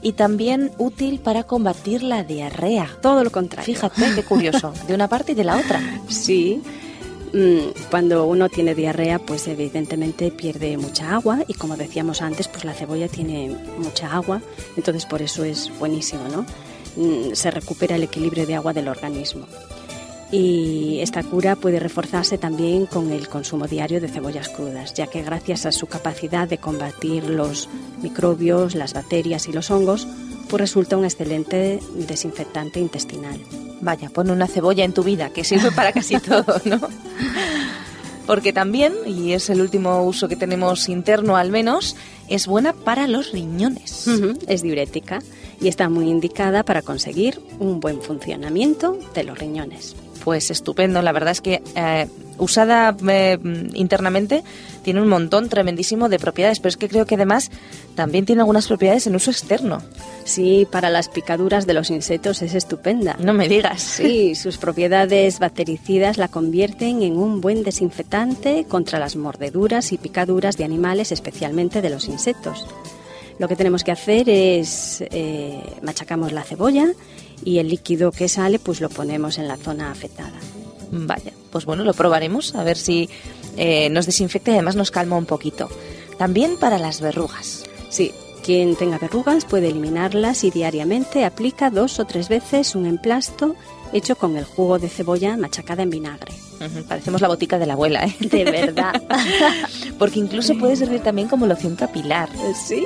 Y 0.05 0.13
también 0.13 0.71
útil 0.79 1.19
para 1.19 1.43
combatir 1.43 2.05
la 2.05 2.23
diarrea. 2.23 2.89
Todo 3.03 3.25
lo 3.25 3.33
contrario. 3.33 3.75
Fíjate 3.75 4.15
qué 4.15 4.23
curioso, 4.23 4.73
de 4.87 4.95
una 4.95 5.09
parte 5.09 5.33
y 5.33 5.35
de 5.35 5.43
la 5.43 5.57
otra. 5.57 5.81
Sí. 6.09 6.63
Mm, 7.33 7.91
cuando 7.91 8.27
uno 8.27 8.49
tiene 8.49 8.77
diarrea, 8.77 9.19
pues 9.19 9.49
evidentemente 9.49 10.31
pierde 10.31 10.77
mucha 10.77 11.17
agua 11.17 11.41
y 11.49 11.55
como 11.55 11.77
decíamos 11.77 12.23
antes, 12.23 12.47
pues 12.47 12.65
la 12.65 12.75
cebolla 12.75 13.09
tiene 13.09 13.57
mucha 13.79 14.13
agua, 14.15 14.41
entonces 14.77 15.05
por 15.05 15.21
eso 15.21 15.43
es 15.43 15.73
buenísimo, 15.81 16.23
¿no? 16.29 16.47
Mm, 16.97 17.35
se 17.35 17.51
recupera 17.51 17.97
el 17.97 18.05
equilibrio 18.05 18.47
de 18.47 18.55
agua 18.55 18.73
del 18.73 18.87
organismo 18.87 19.47
y 20.31 20.99
esta 21.01 21.23
cura 21.23 21.57
puede 21.57 21.79
reforzarse 21.79 22.39
también 22.39 22.87
con 22.87 23.13
el 23.13 23.29
consumo 23.29 23.67
diario 23.67 24.01
de 24.01 24.09
cebollas 24.09 24.49
crudas, 24.49 24.95
ya 24.95 25.07
que 25.07 25.23
gracias 25.23 25.67
a 25.67 25.73
su 25.73 25.87
capacidad 25.87 26.49
de 26.49 26.59
combatir 26.59 27.25
los 27.25 27.69
microbios, 28.03 28.75
las 28.75 28.95
bacterias 28.95 29.49
y 29.49 29.53
los 29.53 29.71
hongos, 29.71 30.09
pues 30.49 30.61
resulta 30.61 30.97
un 30.97 31.05
excelente 31.05 31.81
desinfectante 31.95 32.81
intestinal. 32.81 33.41
Vaya, 33.81 34.09
pon 34.11 34.31
una 34.31 34.47
cebolla 34.47 34.85
en 34.85 34.93
tu 34.93 35.03
vida, 35.03 35.31
que 35.31 35.45
sirve 35.45 35.71
para 35.71 35.93
casi 35.93 36.19
todo, 36.21 36.61
¿no? 36.65 36.81
Porque 38.27 38.55
también, 38.55 38.95
y 39.07 39.33
es 39.33 39.51
el 39.51 39.61
último 39.61 40.03
uso 40.03 40.29
que 40.29 40.37
tenemos 40.37 40.89
interno 40.89 41.37
al 41.37 41.51
menos, 41.51 41.95
es 42.29 42.47
buena 42.47 42.73
para 42.73 43.07
los 43.07 43.33
riñones. 43.33 44.09
Es 44.49 44.63
diurética 44.63 45.19
y 45.61 45.69
está 45.69 45.91
muy 45.91 46.09
indicada 46.09 46.63
para 46.63 46.81
conseguir 46.81 47.39
un 47.59 47.81
buen 47.81 48.01
funcionamiento 48.01 48.99
de 49.15 49.25
los 49.25 49.39
riñones 49.39 49.95
pues 50.25 50.51
estupendo. 50.51 51.03
La 51.03 51.13
verdad 51.13 51.33
es 51.33 51.41
que 51.43 51.63
eh, 51.77 52.09
usada 52.39 52.97
eh, 53.09 53.39
internamente 53.75 54.43
tiene 54.83 55.03
un 55.03 55.09
montón 55.09 55.49
tremendísimo 55.49 56.09
de 56.09 56.19
propiedades, 56.19 56.61
pero 56.61 56.71
es 56.71 56.77
que 56.77 56.89
creo 56.89 57.07
que 57.07 57.15
además 57.15 57.51
también 57.95 58.25
tiene 58.25 58.41
algunas 58.41 58.67
propiedades 58.67 59.07
en 59.07 59.15
uso 59.15 59.31
externo. 59.31 59.83
Sí, 60.25 60.67
para 60.71 60.89
las 60.89 61.09
picaduras 61.09 61.67
de 61.67 61.75
los 61.75 61.91
insectos 61.91 62.41
es 62.43 62.55
estupenda. 62.55 63.17
No 63.21 63.35
me 63.35 63.49
digas. 63.49 63.83
Sí, 63.83 64.35
sus 64.35 64.57
propiedades 64.57 65.39
bactericidas 65.39 66.17
la 66.17 66.29
convierten 66.29 67.03
en 67.03 67.19
un 67.19 67.41
buen 67.41 67.63
desinfectante 67.63 68.65
contra 68.65 68.99
las 68.99 69.17
mordeduras 69.17 69.93
y 69.93 69.99
picaduras 69.99 70.57
de 70.57 70.65
animales, 70.65 71.13
especialmente 71.13 71.83
de 71.83 71.91
los 71.91 72.09
insectos. 72.09 72.67
Lo 73.39 73.49
que 73.49 73.57
tenemos 73.57 73.83
que 73.83 73.93
hacer 73.93 74.29
es 74.29 75.03
eh, 75.11 75.61
machacamos 75.83 76.33
la 76.33 76.45
cebolla 76.45 76.87
y 77.43 77.59
el 77.59 77.69
líquido 77.69 78.13
que 78.13 78.29
sale 78.29 78.59
pues 78.59 78.81
lo 78.81 78.89
ponemos 78.89 79.39
en 79.39 79.49
la 79.49 79.57
zona 79.57 79.91
afectada. 79.91 80.39
Vaya, 80.91 81.33
pues 81.51 81.65
bueno, 81.65 81.85
lo 81.85 81.95
probaremos 81.95 82.55
a 82.55 82.63
ver 82.63 82.77
si 82.77 83.09
eh, 83.57 83.89
nos 83.91 84.07
desinfecta 84.07 84.51
y 84.51 84.55
además 84.55 84.77
nos 84.77 84.91
calma 84.91 85.17
un 85.17 85.27
poquito. 85.27 85.69
También 86.19 86.57
para 86.57 86.79
las 86.79 87.01
verrugas. 87.01 87.65
Sí, 87.89 88.13
quien 88.45 88.77
tenga 88.77 88.99
verrugas 88.99 89.45
puede 89.45 89.69
eliminarlas 89.69 90.45
y 90.45 90.51
diariamente 90.51 91.25
aplica 91.25 91.71
dos 91.71 91.99
o 91.99 92.05
tres 92.05 92.29
veces 92.29 92.75
un 92.75 92.87
emplasto 92.87 93.57
hecho 93.93 94.17
con 94.17 94.37
el 94.37 94.45
jugo 94.45 94.79
de 94.79 94.89
cebolla 94.89 95.37
machacada 95.37 95.83
en 95.83 95.91
vinagre. 95.91 96.33
parecemos 96.89 97.21
la 97.21 97.29
botica 97.29 97.59
de 97.59 97.67
la 97.67 97.75
abuela, 97.75 98.05
¿eh? 98.05 98.17
De 98.21 98.45
verdad. 98.45 99.03
porque 99.99 100.19
incluso 100.19 100.59
puede 100.59 100.77
servir 100.77 101.01
también 101.01 101.29
como 101.29 101.47
loción 101.47 101.77
capilar. 101.77 102.29
Sí, 102.55 102.85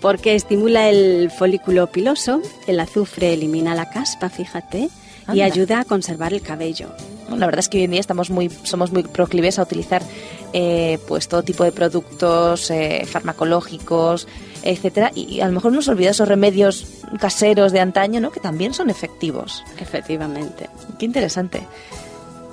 porque 0.00 0.34
estimula 0.34 0.88
el 0.88 1.30
folículo 1.30 1.86
piloso, 1.88 2.42
el 2.66 2.80
azufre 2.80 3.32
elimina 3.32 3.74
la 3.74 3.90
caspa, 3.90 4.28
fíjate, 4.28 4.88
y 5.32 5.40
ayuda 5.40 5.80
a 5.80 5.84
conservar 5.84 6.32
el 6.32 6.42
cabello. 6.42 6.90
la 7.28 7.46
verdad 7.46 7.60
es 7.60 7.68
que 7.68 7.78
hoy 7.78 7.84
en 7.84 7.90
día 7.92 8.00
estamos 8.00 8.30
muy, 8.30 8.48
somos 8.62 8.92
muy 8.92 9.02
proclives 9.02 9.58
a 9.58 9.62
utilizar 9.62 10.02
eh, 10.52 10.98
pues 11.08 11.28
todo 11.28 11.42
tipo 11.42 11.64
de 11.64 11.72
productos 11.72 12.70
eh, 12.70 13.04
farmacológicos, 13.06 14.28
etcétera, 14.62 15.12
y 15.14 15.40
a 15.40 15.46
lo 15.46 15.52
mejor 15.52 15.72
nos 15.72 15.88
olvida 15.88 16.10
esos 16.10 16.28
remedios 16.28 16.86
caseros 17.20 17.72
de 17.72 17.80
antaño, 17.80 18.20
¿no? 18.20 18.30
Que 18.30 18.40
también 18.40 18.74
son 18.74 18.90
efectivos. 18.90 19.64
Efectivamente. 19.78 20.68
Qué 20.98 21.04
interesante. 21.06 21.62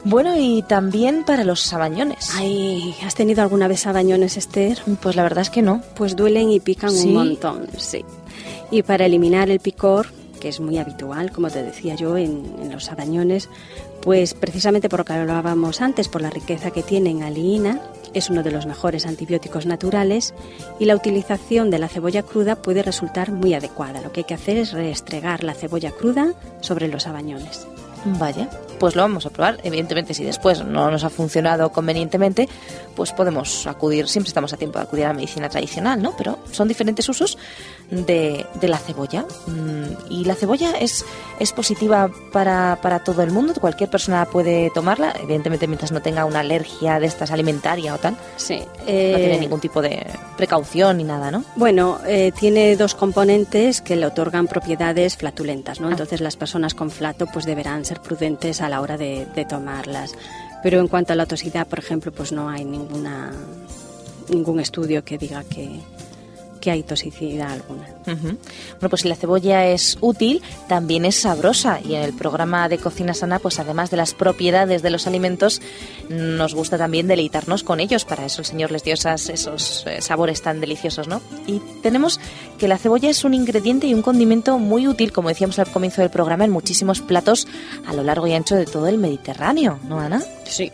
Bueno, 0.06 0.38
y 0.38 0.62
también 0.64 1.24
para 1.24 1.44
los 1.44 1.62
sabañones. 1.62 2.32
Ay, 2.36 2.96
¿has 3.06 3.16
tenido 3.16 3.42
alguna 3.42 3.68
vez 3.68 3.82
sabañones, 3.82 4.38
Esther? 4.38 4.80
Pues 5.02 5.16
la 5.16 5.24
verdad 5.24 5.44
es 5.44 5.50
que 5.50 5.62
no. 5.62 5.82
Pues 5.96 6.16
duelen 6.16 6.52
y 6.52 6.60
pican 6.60 6.94
un 6.94 7.14
montón, 7.14 7.68
sí. 7.78 8.04
Y 8.70 8.84
para 8.84 9.06
eliminar 9.06 9.50
el 9.50 9.60
picor, 9.60 10.08
que 10.42 10.50
es 10.50 10.60
muy 10.60 10.78
habitual, 10.78 11.32
como 11.32 11.50
te 11.50 11.64
decía 11.64 11.96
yo, 11.96 12.18
en, 12.18 12.44
en 12.62 12.72
los 12.72 12.86
sabañones, 12.86 13.50
pues 14.02 14.34
precisamente 14.34 14.90
por 14.90 15.00
lo 15.00 15.06
que 15.06 15.14
hablábamos 15.14 15.82
antes, 15.82 16.10
por 16.10 16.22
la 16.22 16.30
riqueza 16.30 16.72
que 16.72 16.84
tiene 16.84 17.12
en 17.12 17.24
aliina, 17.24 17.80
es 18.14 18.30
uno 18.30 18.44
de 18.44 18.52
los 18.52 18.66
mejores 18.66 19.06
antibióticos 19.06 19.66
naturales 19.66 20.34
y 20.80 20.86
la 20.86 20.96
utilización 20.96 21.70
de 21.70 21.80
la 21.80 21.88
cebolla 21.88 22.24
cruda 22.24 22.56
puede 22.56 22.84
resultar 22.84 23.32
muy 23.32 23.54
adecuada. 23.54 24.02
Lo 24.02 24.12
que 24.12 24.22
hay 24.22 24.26
que 24.26 24.34
hacer 24.34 24.58
es 24.58 24.74
restregar 24.74 25.44
la 25.44 25.54
cebolla 25.54 25.92
cruda 25.92 26.34
sobre 26.62 26.88
los 26.88 27.08
abañones. 27.08 27.66
Vaya, 28.20 28.50
pues 28.80 28.96
lo 28.96 29.02
vamos 29.02 29.26
a 29.26 29.30
probar. 29.30 29.60
Evidentemente, 29.64 30.14
si 30.14 30.24
después 30.24 30.64
no 30.64 30.92
nos 30.92 31.04
ha 31.04 31.10
funcionado 31.10 31.72
convenientemente, 31.72 32.48
pues 32.96 33.12
podemos 33.12 33.68
acudir, 33.68 34.08
siempre 34.08 34.30
estamos 34.30 34.54
a 34.54 34.58
tiempo 34.58 34.80
de 34.80 34.86
acudir 34.86 35.06
a 35.06 35.10
la 35.10 35.14
medicina 35.14 35.50
tradicional, 35.50 36.02
¿no? 36.02 36.16
Pero 36.18 36.40
son 36.52 36.68
diferentes 36.68 37.08
usos 37.10 37.38
de, 37.90 38.46
la 38.62 38.78
cebolla. 38.78 39.26
Mm, 39.48 40.12
y 40.12 40.26
la 40.26 40.36
cebolla 40.36 40.72
es, 40.80 41.06
es 41.40 41.52
positiva 41.54 42.10
para, 42.32 42.80
para 42.82 43.04
todo 43.04 43.22
el 43.22 43.32
mundo, 43.32 43.54
cualquier 43.60 43.90
persona 43.90 44.26
puede 44.26 44.72
tomarla, 44.72 45.14
evidentemente 45.22 45.68
mientras 45.68 45.92
no 45.92 46.02
tenga 46.02 46.26
una 46.26 46.40
alergia 46.40 47.00
de 47.00 47.08
estas 47.08 47.32
alimentaria 47.32 47.94
o 47.94 47.98
tal. 47.98 48.16
Sí. 48.38 48.60
no 48.60 48.86
tiene 48.86 49.36
eh, 49.36 49.40
ningún 49.40 49.60
tipo 49.60 49.82
de 49.82 50.06
precaución 50.38 50.98
ni 50.98 51.04
nada, 51.04 51.32
¿no? 51.32 51.44
Bueno, 51.56 52.00
eh, 52.06 52.32
tiene 52.38 52.76
dos 52.76 52.96
componentes 52.96 53.82
que 53.82 53.96
le 53.96 54.06
otorgan 54.06 54.48
propiedades 54.48 55.18
flatulentas, 55.18 55.80
¿no? 55.80 55.88
Ah. 55.88 55.92
Entonces 55.92 56.22
las 56.22 56.36
personas 56.36 56.74
con 56.74 56.92
flato 56.92 57.28
pues 57.32 57.46
deberán 57.46 57.86
ser 57.86 58.02
prudentes 58.02 58.62
a 58.64 58.70
la 58.70 58.82
hora 58.82 58.98
de, 58.98 59.28
tomarlas. 59.48 60.16
Pero 60.62 60.80
en 60.80 60.88
cuanto 60.88 61.14
a 61.14 61.16
la 61.16 61.26
toxicidad, 61.26 61.68
por 61.68 61.80
ejemplo, 61.80 62.12
pues 62.12 62.32
no 62.32 62.50
hay 62.50 62.66
ninguna 62.66 63.32
ningún 64.30 64.62
estudio 64.62 65.04
que 65.04 65.18
diga 65.18 65.44
que, 65.44 65.82
que 66.64 66.72
hay 66.72 66.82
toxicidad 66.82 67.52
alguna. 67.52 67.86
Bueno, 68.06 68.90
pues 68.90 69.02
si 69.02 69.10
la 69.10 69.18
cebolla 69.18 69.68
es 69.68 69.98
útil, 70.00 70.42
también 70.70 71.04
es 71.04 71.18
sabrosa 71.18 71.82
y 71.84 71.96
en 71.96 72.04
el 72.04 72.14
programa 72.14 72.70
de 72.70 72.78
Cocina 72.78 73.14
Sana, 73.14 73.40
pues 73.40 73.60
además 73.60 73.92
de 73.92 73.98
las 73.98 74.14
propiedades 74.14 74.82
de 74.82 74.90
los 74.90 75.06
alimentos, 75.06 75.62
nos 76.08 76.56
gusta 76.56 76.78
también 76.78 77.10
deleitarnos 77.10 77.64
con 77.64 77.82
ellos. 77.82 78.06
Para 78.06 78.26
eso 78.26 78.40
el 78.40 78.46
Señor 78.46 78.72
les 78.72 78.86
dio 78.86 78.94
esos 78.94 79.86
eh, 79.88 80.02
sabores 80.02 80.42
tan 80.42 80.62
deliciosos, 80.62 81.10
¿no? 81.10 81.22
Y 81.48 81.60
tenemos 81.82 82.22
que 82.58 82.70
la 82.70 82.78
cebolla 82.78 83.10
es 83.10 83.26
un 83.26 83.34
ingrediente 83.34 83.88
y 83.88 83.94
un 83.94 84.02
condimento 84.02 84.58
muy 84.58 84.88
útil, 84.88 85.12
como 85.12 85.28
decíamos 85.28 85.60
al 85.60 85.70
comienzo 85.70 86.00
del 86.00 86.12
programa, 86.12 86.46
en 86.46 86.52
muchísimos 86.52 87.02
platos 87.02 87.46
a 87.86 87.94
lo 87.94 88.04
largo 88.04 88.26
y 88.26 88.34
ancho 88.36 88.56
de 88.56 88.66
todo 88.66 88.88
el 88.88 89.00
Mediterráneo, 89.00 89.80
¿no, 89.90 90.00
Ana? 90.00 90.24
Sí, 90.46 90.72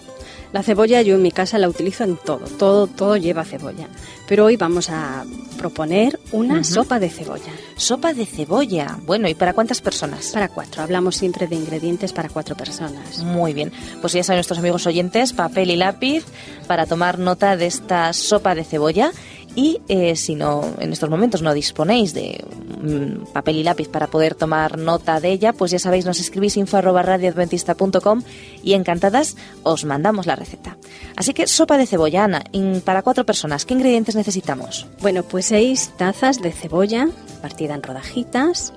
la 0.52 0.64
cebolla 0.64 1.02
yo 1.02 1.16
en 1.16 1.22
mi 1.22 1.32
casa 1.32 1.58
la 1.58 1.70
utilizo 1.70 2.04
en 2.04 2.18
todo, 2.18 2.46
todo, 2.58 2.88
todo 2.88 3.18
lleva 3.18 3.46
cebolla. 3.46 3.88
Pero 4.28 4.46
hoy 4.46 4.58
vamos 4.58 4.90
a 4.90 5.26
proponer 5.58 6.20
una 6.32 6.64
sopa 6.64 7.00
de 7.00 7.10
cebolla. 7.10 7.52
Sopa 7.76 8.14
de 8.14 8.26
cebolla. 8.26 8.98
Bueno, 9.06 9.28
¿y 9.28 9.34
para 9.34 9.54
cuántas 9.54 9.82
personas? 9.82 10.32
Para 10.32 10.48
cuatro. 10.50 10.82
Hablamos 10.82 11.16
siempre 11.16 11.48
de 11.48 11.56
ingredientes 11.56 12.14
para 12.14 12.30
cuatro 12.30 12.56
personas. 12.56 13.24
Muy 13.24 13.54
bien. 13.54 13.72
Pues 14.02 14.14
ya 14.14 14.24
saben 14.24 14.38
nuestros 14.38 14.60
amigos 14.60 14.88
oyentes, 14.88 15.34
papel 15.34 15.72
y 15.72 15.76
lápiz 15.76 16.26
para 16.68 16.86
tomar 16.86 17.20
nota 17.20 17.58
de 17.58 17.66
esta 17.68 18.14
sopa 18.14 18.56
de 18.56 18.64
cebolla 18.64 19.12
y 19.56 19.82
eh, 19.88 20.16
si 20.16 20.36
no 20.36 20.64
en 20.80 20.94
estos 20.94 21.10
momentos 21.10 21.42
no 21.42 21.54
disponéis 21.54 22.14
de 22.14 22.44
mm, 22.82 23.34
papel 23.34 23.58
y 23.58 23.64
lápiz 23.64 23.88
para 23.90 24.08
poder 24.08 24.36
tomar 24.36 24.78
nota 24.78 25.20
de 25.20 25.32
ella, 25.32 25.54
pues 25.54 25.72
ya 25.72 25.80
sabéis, 25.80 26.06
nos 26.06 26.20
escribís 26.20 26.58
info 26.58 26.78
arroba 26.78 27.02
radioadventista.com 27.02 28.22
y 28.64 28.74
encantadas 28.74 29.36
os 29.64 29.86
mandamos 29.86 30.26
la 30.26 30.36
receta. 30.36 30.78
Así 31.16 31.34
que 31.34 31.48
sopa 31.48 31.78
de 31.78 31.88
cebolla, 31.88 32.24
Ana, 32.26 32.44
para 32.86 33.02
cuatro 33.02 33.26
personas, 33.26 33.66
¿qué 33.66 33.74
ingredientes 33.74 34.16
necesitamos? 34.16 34.88
Bueno, 35.02 35.24
pues 35.24 35.46
seis 35.48 35.92
tazas 35.98 36.42
de 36.42 36.52
cebolla 36.52 37.10
partida 37.42 37.74
en 37.74 37.84
rodajitas. 37.84 38.74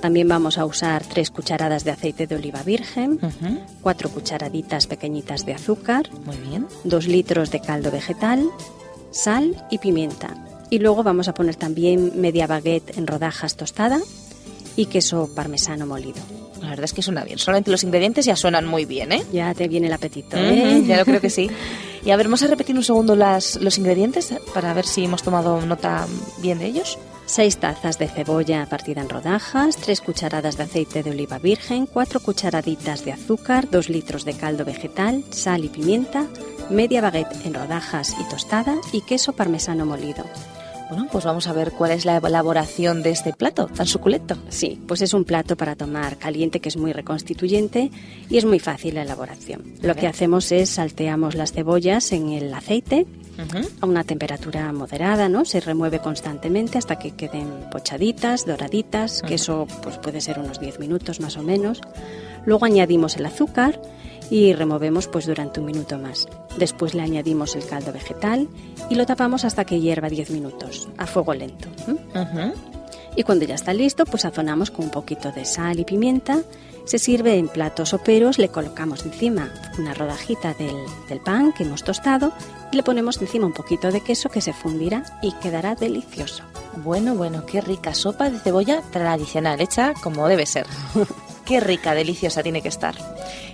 También 0.00 0.28
vamos 0.28 0.58
a 0.58 0.66
usar 0.66 1.02
tres 1.04 1.30
cucharadas 1.30 1.84
de 1.84 1.92
aceite 1.92 2.26
de 2.26 2.36
oliva 2.36 2.62
virgen, 2.62 3.18
cuatro 3.80 4.10
cucharaditas 4.10 4.86
pequeñitas 4.86 5.46
de 5.46 5.54
azúcar, 5.54 6.10
Muy 6.24 6.36
bien. 6.36 6.66
dos 6.84 7.06
litros 7.06 7.50
de 7.50 7.60
caldo 7.60 7.90
vegetal, 7.90 8.48
sal 9.12 9.64
y 9.70 9.78
pimienta. 9.78 10.34
Y 10.70 10.78
luego 10.78 11.02
vamos 11.02 11.28
a 11.28 11.34
poner 11.34 11.56
también 11.56 12.20
media 12.20 12.46
baguette 12.46 12.96
en 12.96 13.06
rodajas 13.06 13.56
tostada 13.56 14.00
y 14.74 14.86
queso 14.86 15.30
parmesano 15.34 15.86
molido. 15.86 16.20
La 16.60 16.70
verdad 16.70 16.84
es 16.84 16.92
que 16.92 17.02
suena 17.02 17.24
bien. 17.24 17.38
Solamente 17.38 17.70
los 17.70 17.84
ingredientes 17.84 18.24
ya 18.24 18.36
suenan 18.36 18.66
muy 18.66 18.84
bien, 18.84 19.12
¿eh? 19.12 19.22
Ya 19.32 19.52
te 19.54 19.68
viene 19.68 19.88
el 19.88 19.92
apetito, 19.92 20.36
¿eh? 20.36 20.82
ya 20.86 20.96
lo 20.96 21.04
creo 21.04 21.20
que 21.20 21.30
sí. 21.30 21.50
Y 22.04 22.10
a 22.10 22.16
ver, 22.16 22.26
vamos 22.26 22.42
a 22.42 22.48
repetir 22.48 22.74
un 22.74 22.82
segundo 22.82 23.14
las, 23.14 23.60
los 23.62 23.78
ingredientes 23.78 24.34
para 24.52 24.74
ver 24.74 24.84
si 24.84 25.04
hemos 25.04 25.22
tomado 25.22 25.60
nota 25.64 26.08
bien 26.40 26.58
de 26.58 26.66
ellos. 26.66 26.98
6 27.26 27.58
tazas 27.58 27.96
de 27.98 28.08
cebolla 28.08 28.66
partida 28.66 29.00
en 29.00 29.08
rodajas, 29.08 29.76
3 29.76 30.00
cucharadas 30.00 30.56
de 30.56 30.64
aceite 30.64 31.04
de 31.04 31.10
oliva 31.10 31.38
virgen, 31.38 31.86
4 31.86 32.18
cucharaditas 32.18 33.04
de 33.04 33.12
azúcar, 33.12 33.70
2 33.70 33.88
litros 33.88 34.24
de 34.24 34.34
caldo 34.34 34.64
vegetal, 34.64 35.22
sal 35.30 35.64
y 35.64 35.68
pimienta, 35.68 36.26
media 36.72 37.00
baguette 37.00 37.46
en 37.46 37.54
rodajas 37.54 38.14
y 38.20 38.28
tostada 38.28 38.76
y 38.92 39.02
queso 39.02 39.32
parmesano 39.32 39.86
molido. 39.86 40.24
Bueno, 40.92 41.08
pues 41.10 41.24
vamos 41.24 41.46
a 41.46 41.54
ver 41.54 41.72
cuál 41.72 41.92
es 41.92 42.04
la 42.04 42.18
elaboración 42.18 43.02
de 43.02 43.12
este 43.12 43.32
plato 43.32 43.66
tan 43.66 43.86
suculento. 43.86 44.36
Sí, 44.50 44.78
pues 44.86 45.00
es 45.00 45.14
un 45.14 45.24
plato 45.24 45.56
para 45.56 45.74
tomar 45.74 46.18
caliente 46.18 46.60
que 46.60 46.68
es 46.68 46.76
muy 46.76 46.92
reconstituyente 46.92 47.90
y 48.28 48.36
es 48.36 48.44
muy 48.44 48.58
fácil 48.58 48.96
la 48.96 49.02
elaboración. 49.02 49.62
Lo 49.80 49.94
que 49.94 50.06
hacemos 50.06 50.52
es 50.52 50.68
salteamos 50.68 51.34
las 51.34 51.52
cebollas 51.52 52.12
en 52.12 52.28
el 52.28 52.52
aceite 52.52 53.06
a 53.80 53.86
una 53.86 54.04
temperatura 54.04 54.70
moderada, 54.72 55.30
¿no? 55.30 55.46
Se 55.46 55.60
remueve 55.60 56.00
constantemente 56.00 56.76
hasta 56.76 56.98
que 56.98 57.12
queden 57.12 57.48
pochaditas, 57.70 58.44
doraditas, 58.44 59.22
que 59.22 59.36
eso 59.36 59.66
pues 59.82 59.96
puede 59.96 60.20
ser 60.20 60.38
unos 60.38 60.60
10 60.60 60.78
minutos 60.78 61.20
más 61.20 61.38
o 61.38 61.42
menos. 61.42 61.80
Luego 62.44 62.66
añadimos 62.66 63.16
el 63.16 63.24
azúcar 63.24 63.80
y 64.30 64.52
removemos 64.52 65.08
pues 65.08 65.26
durante 65.26 65.60
un 65.60 65.66
minuto 65.66 65.98
más. 65.98 66.28
Después 66.58 66.94
le 66.94 67.02
añadimos 67.02 67.56
el 67.56 67.66
caldo 67.66 67.92
vegetal 67.92 68.48
y 68.90 68.94
lo 68.94 69.06
tapamos 69.06 69.44
hasta 69.44 69.64
que 69.64 69.80
hierva 69.80 70.08
10 70.08 70.30
minutos 70.30 70.88
a 70.98 71.06
fuego 71.06 71.34
lento. 71.34 71.68
Y 73.14 73.24
cuando 73.24 73.44
ya 73.44 73.54
está 73.54 73.74
listo, 73.74 74.06
pues 74.06 74.22
sazonamos 74.22 74.70
con 74.70 74.86
un 74.86 74.90
poquito 74.90 75.32
de 75.32 75.44
sal 75.44 75.78
y 75.78 75.84
pimienta. 75.84 76.40
Se 76.84 76.98
sirve 76.98 77.36
en 77.36 77.48
platos 77.48 77.94
o 77.94 77.98
peros, 77.98 78.38
le 78.38 78.48
colocamos 78.48 79.04
encima 79.04 79.52
una 79.78 79.94
rodajita 79.94 80.54
del, 80.54 80.76
del 81.08 81.20
pan 81.20 81.52
que 81.52 81.62
hemos 81.62 81.84
tostado 81.84 82.32
y 82.72 82.76
le 82.76 82.82
ponemos 82.82 83.20
encima 83.20 83.46
un 83.46 83.52
poquito 83.52 83.92
de 83.92 84.00
queso 84.00 84.30
que 84.30 84.40
se 84.40 84.52
fundirá 84.52 85.04
y 85.22 85.32
quedará 85.34 85.74
delicioso. 85.74 86.42
Bueno, 86.76 87.14
bueno, 87.14 87.44
qué 87.46 87.60
rica 87.60 87.94
sopa 87.94 88.30
de 88.30 88.38
cebolla 88.38 88.82
tradicional, 88.90 89.60
hecha 89.60 89.92
como 90.02 90.26
debe 90.26 90.46
ser. 90.46 90.66
Qué 91.44 91.60
rica, 91.60 91.94
deliciosa 91.94 92.42
tiene 92.42 92.62
que 92.62 92.68
estar. 92.68 92.94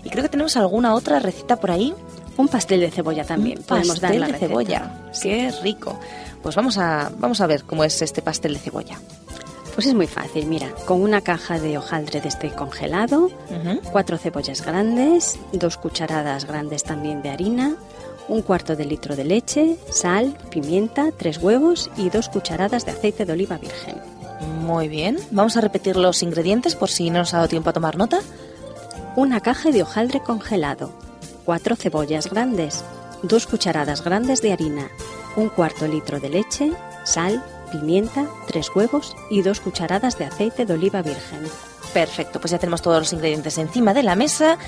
Y 0.05 0.11
creo 0.11 0.23
que 0.23 0.29
tenemos 0.29 0.57
alguna 0.57 0.95
otra 0.95 1.19
receta 1.19 1.57
por 1.57 1.71
ahí. 1.71 1.95
Un 2.37 2.49
pastel 2.49 2.81
de 2.81 2.91
cebolla 2.91 3.25
también. 3.25 3.63
Podemos 3.63 3.99
pastel 4.01 4.21
dar 4.21 4.33
de 4.33 4.39
cebolla. 4.39 5.11
Qué 5.21 5.53
rico. 5.63 5.99
Pues 6.43 6.55
vamos 6.55 6.79
a, 6.79 7.11
vamos 7.19 7.41
a 7.41 7.47
ver 7.47 7.65
cómo 7.65 7.85
es 7.85 8.01
este 8.03 8.23
pastel 8.23 8.55
de 8.55 8.61
cebolla. 8.61 8.99
Pues 9.75 9.87
es 9.87 9.95
muy 9.95 10.09
fácil, 10.09 10.47
mira, 10.47 10.71
con 10.87 11.01
una 11.01 11.21
caja 11.21 11.61
de 11.61 11.79
hojaldre 11.79 12.21
de 12.21 12.27
este 12.27 12.51
congelado, 12.51 13.31
cuatro 13.93 14.19
cebollas 14.19 14.65
grandes, 14.67 15.39
dos 15.53 15.77
cucharadas 15.77 16.47
grandes 16.47 16.83
también 16.83 17.23
de 17.23 17.31
harina, 17.31 17.77
un 18.27 18.43
cuarto 18.43 18.75
de 18.75 18.85
litro 18.85 19.15
de 19.15 19.23
leche, 19.23 19.77
sal, 19.91 20.37
pimienta, 20.51 21.13
tres 21.17 21.39
huevos 21.39 21.93
y 21.97 22.11
dos 22.11 22.29
cucharadas 22.29 22.87
de 22.87 22.91
aceite 22.91 23.25
de 23.25 23.33
oliva 23.33 23.57
virgen 23.57 24.18
Muy 24.69 24.89
bien. 24.89 25.17
Vamos 25.31 25.57
a 25.57 25.63
repetir 25.63 25.97
los 25.97 26.23
ingredientes 26.23 26.77
por 26.77 26.91
si 26.91 27.09
no 27.09 27.21
nos 27.21 27.33
ha 27.33 27.39
dado 27.39 27.49
tiempo 27.49 27.71
a 27.71 27.73
tomar 27.73 27.97
nota. 27.97 28.21
Una 29.17 29.41
caja 29.41 29.71
de 29.71 29.83
hojaldre 29.83 30.21
congelado, 30.21 30.93
cuatro 31.47 31.75
cebollas 31.75 32.29
grandes, 32.29 32.85
dos 33.23 33.47
cucharadas 33.47 34.05
grandes 34.05 34.43
de 34.43 34.53
harina, 34.53 34.91
un 35.37 35.49
cuarto 35.49 35.89
litro 35.89 36.21
de 36.21 36.29
leche, 36.29 36.71
sal, 37.05 37.43
pimienta, 37.73 38.27
tres 38.47 38.71
huevos 38.75 39.17
y 39.31 39.41
dos 39.41 39.61
cucharadas 39.61 40.19
de 40.19 40.27
aceite 40.27 40.67
de 40.67 40.75
oliva 40.75 41.01
virgen. 41.01 41.47
Perfecto, 41.95 42.39
pues 42.39 42.51
ya 42.51 42.59
tenemos 42.59 42.83
todos 42.83 42.99
los 42.99 43.13
ingredientes 43.15 43.57
encima 43.57 43.95
de 43.95 44.03
la 44.03 44.17
mesa. 44.17 44.59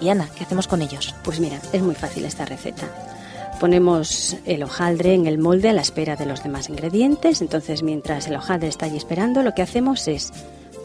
Y 0.00 0.08
Ana, 0.08 0.28
¿qué 0.36 0.44
hacemos 0.44 0.68
con 0.68 0.82
ellos? 0.82 1.16
Pues 1.24 1.40
mira, 1.40 1.60
es 1.72 1.82
muy 1.82 1.96
fácil 1.96 2.24
esta 2.26 2.44
receta. 2.44 2.86
Ponemos 3.60 4.36
el 4.44 4.62
hojaldre 4.62 5.14
en 5.14 5.26
el 5.26 5.38
molde 5.38 5.68
a 5.68 5.72
la 5.72 5.80
espera 5.80 6.14
de 6.16 6.26
los 6.26 6.42
demás 6.42 6.68
ingredientes. 6.68 7.40
Entonces, 7.40 7.82
mientras 7.82 8.28
el 8.28 8.36
hojaldre 8.36 8.68
está 8.68 8.86
allí 8.86 8.96
esperando, 8.96 9.42
lo 9.42 9.54
que 9.54 9.62
hacemos 9.62 10.06
es 10.06 10.32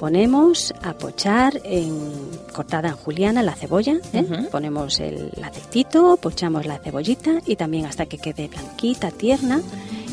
ponemos 0.04 0.74
a 0.82 0.94
pochar 0.94 1.62
en, 1.64 2.12
cortada 2.52 2.90
en 2.90 2.96
juliana 2.96 3.44
la 3.44 3.54
cebolla, 3.54 3.98
¿eh? 4.12 4.26
ponemos 4.52 5.00
el 5.00 5.32
aceitito, 5.42 6.18
pochamos 6.18 6.66
la 6.66 6.80
cebollita 6.80 7.40
y 7.46 7.56
también 7.56 7.86
hasta 7.86 8.06
que 8.06 8.18
quede 8.18 8.50
blanquita, 8.50 9.12
tierna. 9.12 9.62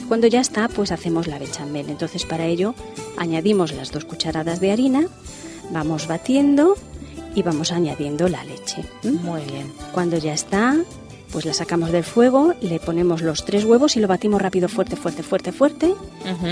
Cuando 0.07 0.27
ya 0.27 0.41
está, 0.41 0.69
pues 0.69 0.93
hacemos 0.93 1.27
la 1.27 1.39
bechamel. 1.39 1.89
Entonces 1.89 2.25
para 2.25 2.45
ello 2.47 2.75
añadimos 3.17 3.73
las 3.73 3.91
dos 3.91 4.05
cucharadas 4.05 4.61
de 4.61 4.71
harina, 4.71 5.07
vamos 5.73 6.07
batiendo 6.07 6.77
y 7.35 7.43
vamos 7.43 7.73
añadiendo 7.73 8.29
la 8.29 8.45
leche. 8.45 8.85
Muy 9.03 9.43
bien. 9.43 9.73
Cuando 9.93 10.19
ya 10.19 10.35
está, 10.35 10.77
pues 11.33 11.45
la 11.45 11.55
sacamos 11.55 11.93
del 11.93 12.05
fuego, 12.05 12.55
le 12.61 12.81
ponemos 12.81 13.23
los 13.23 13.45
tres 13.45 13.65
huevos 13.65 13.97
y 13.97 14.01
lo 14.01 14.09
batimos 14.09 14.43
rápido, 14.43 14.69
fuerte, 14.69 14.97
fuerte, 14.97 15.23
fuerte, 15.23 15.53
fuerte. 15.53 15.95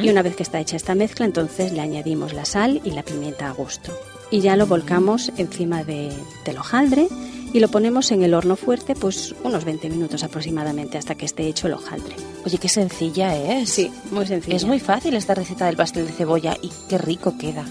Y 0.03 0.09
una 0.09 0.23
vez 0.23 0.37
que 0.37 0.43
está 0.43 0.61
hecha 0.61 0.77
esta 0.77 0.95
mezcla, 0.95 1.27
entonces 1.27 1.73
le 1.73 1.81
añadimos 1.81 2.33
la 2.33 2.45
sal 2.45 2.81
y 2.85 2.93
la 2.93 3.03
pimienta 3.03 3.49
a 3.49 3.53
gusto. 3.53 3.93
Y 4.31 4.41
ya 4.41 4.57
lo 4.57 4.67
volcamos 4.67 5.33
encima 5.37 5.85
de, 5.85 6.13
del 6.45 6.59
hojaldre 6.59 7.09
y 7.53 7.61
lo 7.61 7.69
ponemos 7.69 8.11
en 8.13 8.23
el 8.23 8.35
horno 8.35 8.57
fuerte 8.57 8.95
pues 8.95 9.35
unos 9.43 9.65
20 9.65 9.89
minutos 9.89 10.23
aproximadamente 10.23 10.99
hasta 10.99 11.15
que 11.15 11.25
esté 11.25 11.47
hecho 11.47 11.67
el 11.67 11.75
hojaldre. 11.75 12.15
Oye, 12.45 12.59
qué 12.59 12.69
sencilla 12.69 13.35
es. 13.37 13.71
Sí, 13.71 13.91
muy 14.11 14.27
sencilla. 14.27 14.57
Es 14.57 14.65
muy 14.65 14.81
fácil 14.81 15.15
esta 15.15 15.35
receta 15.35 15.67
del 15.67 15.77
pastel 15.77 16.07
de 16.07 16.13
cebolla 16.13 16.57
y 16.61 16.71
qué 16.89 16.99
rico 16.99 17.37
queda. 17.39 17.65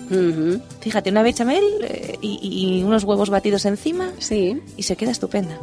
Fíjate, 0.81 1.11
una 1.11 1.23
bechamel 1.23 1.63
eh, 1.83 2.17
y, 2.21 2.39
y, 2.41 2.83
unos 2.83 3.03
huevos 3.03 3.29
batidos 3.29 3.65
encima. 3.65 4.11
Sí. 4.19 4.61
Y 4.75 4.83
se 4.83 4.95
queda 4.95 5.11
estupenda. 5.11 5.59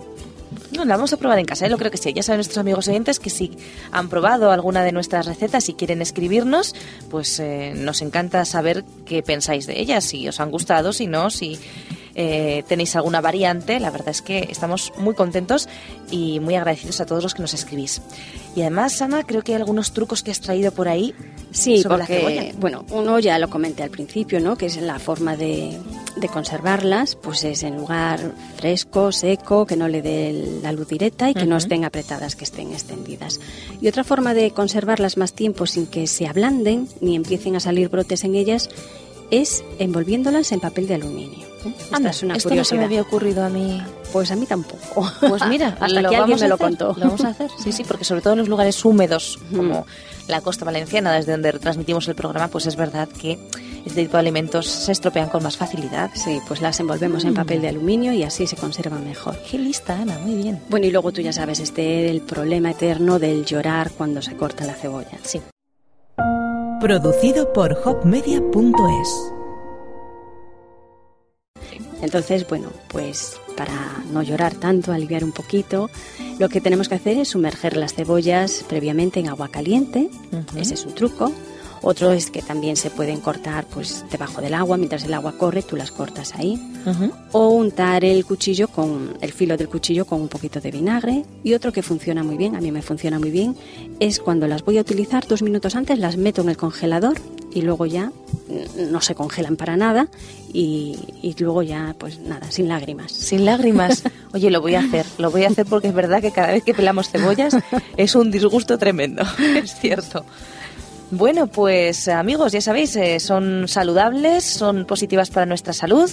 No, 0.77 0.85
la 0.85 0.97
vamos 0.97 1.13
a 1.13 1.17
probar 1.17 1.39
en 1.39 1.45
casa, 1.45 1.67
¿eh? 1.67 1.71
lo 1.71 1.79
creo 1.79 1.91
que 1.91 1.99
sí. 1.99 2.13
Ya 2.13 2.23
saben 2.23 2.39
nuestros 2.39 2.59
amigos 2.59 2.89
oyentes 2.89 3.21
que 3.21 3.31
si 3.31 3.53
han 3.93 4.09
probado 4.09 4.51
alguna 4.51 4.83
de 4.83 4.93
nuestras 4.93 5.27
recetas 5.27 5.69
y 5.69 5.75
quieren 5.75 6.03
escribirnos, 6.03 6.75
pues 7.11 7.39
eh, 7.39 7.75
nos 7.77 8.03
encanta 8.03 8.45
saber 8.45 8.85
qué 9.07 9.23
pensáis 9.23 9.67
de 9.67 9.81
ellas, 9.81 10.05
si 10.05 10.27
os 10.27 10.41
han 10.41 10.51
gustado, 10.51 10.93
si 10.93 11.07
no, 11.07 11.31
si 11.31 11.59
eh, 12.15 12.65
tenéis 12.69 12.95
alguna 12.97 13.21
variante. 13.21 13.81
La 13.81 13.91
verdad 13.91 14.11
es 14.11 14.23
que 14.23 14.49
estamos 14.51 14.93
muy 14.97 15.15
contentos 15.15 15.69
y 16.11 16.41
muy 16.41 16.55
agradecidos 16.55 17.01
a 17.01 17.07
todos 17.07 17.23
los 17.23 17.35
que 17.35 17.43
nos 17.43 17.55
escribís. 17.55 18.01
Y 18.55 18.61
además, 18.61 19.01
Ana, 19.03 19.25
creo 19.25 19.43
que 19.43 19.53
hay 19.53 19.61
algunos 19.61 19.93
trucos 19.93 20.23
que 20.23 20.31
has 20.31 20.41
traído 20.41 20.73
por 20.73 20.89
ahí. 20.89 21.15
Sí, 21.51 21.83
sobre 21.83 21.99
porque, 21.99 22.15
la 22.15 22.21
cebolla. 22.21 22.53
bueno, 22.59 22.85
uno 22.91 23.19
ya 23.19 23.39
lo 23.39 23.49
comenté 23.49 23.83
al 23.83 23.91
principio, 23.91 24.41
¿no? 24.41 24.57
Que 24.57 24.67
es 24.67 24.77
la 24.77 24.99
forma 24.99 25.37
de, 25.37 25.79
de 26.17 26.29
conservarlas, 26.29 27.17
pues 27.17 27.45
es 27.45 27.63
en 27.63 27.77
lugar 27.77 28.21
fresco, 28.57 29.13
seco, 29.13 29.67
que 29.67 29.77
no 29.77 29.89
le 29.89 30.03
dé 30.03 30.61
la 30.63 30.73
luz 30.73 30.89
directa 30.89 31.31
y 31.31 31.35
que 31.35 31.47
no 31.47 31.57
estén 31.57 31.85
apretadas, 31.85 32.37
que 32.37 32.45
estén 32.45 32.73
extendidas. 32.73 33.41
Y 33.81 33.89
otra 33.89 34.05
forma 34.05 34.35
de 34.35 34.51
conservarlas 34.51 35.17
más 35.17 35.33
tiempo 35.33 35.67
sin 35.67 35.87
que 35.87 36.07
se 36.07 36.27
ablanden 36.27 36.89
ni 37.01 37.17
empiecen 37.17 37.57
a 37.57 37.61
salir 37.61 37.89
brotes 37.89 38.25
en 38.25 38.35
ellas 38.35 38.69
es 39.31 39.65
envolviéndolas 39.79 40.53
en 40.53 40.61
papel 40.61 40.87
de 40.87 40.95
aluminio. 40.95 41.47
¿eh? 41.65 41.73
Esta 41.81 41.97
Anda, 41.97 42.11
es 42.11 42.23
una 42.23 42.37
esto 42.37 42.49
no 42.51 42.65
se 42.65 42.75
me 42.75 42.81
curiosidad. 42.81 42.85
había 42.85 43.03
ocurrido 43.03 43.45
a 43.45 43.49
mí. 43.49 43.83
Pues 44.13 44.31
a 44.31 44.37
mí 44.37 44.47
tampoco. 44.47 45.11
Pues 45.29 45.43
mira, 45.49 45.77
hasta 45.81 46.03
lo 46.03 46.11
que 46.11 46.17
alguien 46.17 46.39
me 46.41 46.49
lo 46.49 46.59
contó. 46.59 46.95
Lo 46.97 47.07
vamos 47.07 47.25
a 47.25 47.29
hacer, 47.29 47.51
sí, 47.59 47.73
sí, 47.73 47.85
porque 47.85 48.05
sobre 48.05 48.21
todo 48.23 48.35
en 48.35 48.41
los 48.41 48.49
lugares 48.49 48.85
húmedos, 48.85 49.39
como 49.55 49.87
la 50.29 50.41
costa 50.41 50.65
valenciana, 50.65 51.13
desde 51.13 51.33
donde 51.33 51.53
transmitimos 51.55 52.07
el 52.09 52.15
programa, 52.15 52.49
pues 52.49 52.67
es 52.67 52.77
verdad 52.77 53.09
que 53.09 53.39
este 53.85 54.03
tipo 54.03 54.13
de 54.13 54.19
alimentos 54.21 54.67
se 54.67 54.93
estropean 54.93 55.29
con 55.29 55.43
más 55.43 55.57
facilidad. 55.57 56.11
Sí, 56.15 56.39
pues 56.47 56.61
las 56.63 56.79
envolvemos 56.81 57.25
en 57.25 57.33
Mm. 57.33 57.37
papel 57.37 57.61
de 57.63 57.69
aluminio 57.69 58.13
y 58.13 58.23
así 58.23 58.47
se 58.47 58.57
conservan 58.57 59.05
mejor. 59.05 59.37
Qué 59.51 59.59
lista, 59.59 59.99
Ana, 59.99 60.19
muy 60.19 60.35
bien. 60.37 60.61
Bueno, 60.69 60.87
y 60.87 60.91
luego 60.91 61.13
tú 61.13 61.21
ya 61.23 61.33
sabes, 61.33 61.59
este 61.61 62.09
el 62.11 62.21
problema 62.23 62.71
eterno 62.71 63.19
del 63.19 63.45
llorar 63.45 63.91
cuando 63.91 64.23
se 64.23 64.37
corta 64.37 64.65
la 64.65 64.75
cebolla. 64.75 65.19
Sí. 65.23 65.41
Producido 66.85 67.51
por 67.55 67.81
hopmedia.es. 67.83 69.33
Entonces, 72.03 72.47
bueno, 72.47 72.69
pues 72.89 73.41
para 73.57 73.73
no 74.13 74.23
llorar 74.23 74.53
tanto, 74.53 74.93
aliviar 74.93 75.25
un 75.25 75.33
poquito, 75.33 75.89
lo 76.39 76.51
que 76.51 76.61
tenemos 76.61 76.91
que 76.91 76.97
hacer 76.97 77.17
es 77.17 77.29
sumerger 77.29 77.79
las 77.79 77.95
cebollas 77.95 78.67
previamente 78.69 79.19
en 79.19 79.31
agua 79.31 79.49
caliente. 79.49 80.11
Ese 80.59 80.75
es 80.75 80.85
un 80.85 80.95
truco. 80.95 81.33
Otro 81.87 82.13
es 82.13 82.31
que 82.31 82.41
también 82.41 82.77
se 82.77 82.89
pueden 82.89 83.21
cortar 83.21 83.67
pues 83.67 84.07
debajo 84.11 84.41
del 84.41 84.55
agua, 84.55 84.79
mientras 84.79 85.05
el 85.05 85.13
agua 85.13 85.35
corre, 85.37 85.63
tú 85.63 85.77
las 85.77 85.91
cortas 85.91 86.35
ahí. 86.35 86.59
Ujú. 86.87 87.13
O 87.33 87.49
untar 87.51 88.07
el 88.07 88.25
cuchillo 88.25 88.69
con 88.69 89.19
el 89.21 89.33
filo 89.33 89.59
del 89.59 89.69
cuchillo 89.69 90.07
con 90.07 90.23
un 90.23 90.29
poquito 90.29 90.61
de 90.61 90.71
vinagre. 90.71 91.25
Y 91.43 91.53
otro 91.53 91.73
que 91.73 91.83
funciona 91.83 92.25
muy 92.25 92.39
bien, 92.39 92.57
a 92.57 92.61
mí 92.63 92.73
me 92.73 92.81
funciona 92.81 93.19
muy 93.19 93.31
bien, 93.31 93.55
es 94.01 94.19
cuando 94.19 94.49
las 94.49 94.65
voy 94.65 94.79
a 94.79 94.81
utilizar 94.81 95.27
dos 95.27 95.43
minutos 95.43 95.77
antes, 95.77 95.99
las 95.99 96.17
meto 96.17 96.41
en 96.41 96.49
el 96.49 96.57
congelador 96.57 97.21
y 97.53 97.61
luego 97.61 97.85
ya 97.85 98.11
no 98.91 99.01
se 99.01 99.15
congelan 99.15 99.57
para 99.57 99.77
nada 99.77 100.09
y, 100.53 100.99
y 101.23 101.35
luego 101.39 101.63
ya 101.63 101.95
pues 101.99 102.19
nada, 102.19 102.51
sin 102.51 102.69
lágrimas. 102.69 103.13
Sin 103.13 103.45
lágrimas. 103.45 104.05
Oye, 104.33 104.51
lo 104.51 104.63
voy 104.63 104.75
a 104.75 104.81
hacer, 104.81 105.05
lo 105.19 105.31
voy 105.31 105.45
a 105.45 105.49
hacer 105.49 105.67
porque 105.67 105.89
es 105.89 105.95
verdad 105.95 106.23
que 106.23 106.31
cada 106.31 106.53
vez 106.53 106.65
que 106.65 106.73
pelamos 106.73 107.11
cebollas 107.11 107.57
es 107.99 108.15
un 108.15 108.31
disgusto 108.31 108.79
tremendo, 108.79 109.23
es 109.39 109.75
cierto. 109.79 110.25
Bueno, 111.11 111.47
pues 111.47 112.09
amigos, 112.09 112.53
ya 112.53 112.61
sabéis, 112.61 112.97
eh, 112.97 113.21
son 113.21 113.69
saludables, 113.69 114.45
son 114.45 114.85
positivas 114.85 115.31
para 115.31 115.47
nuestra 115.47 115.73
salud 115.73 116.11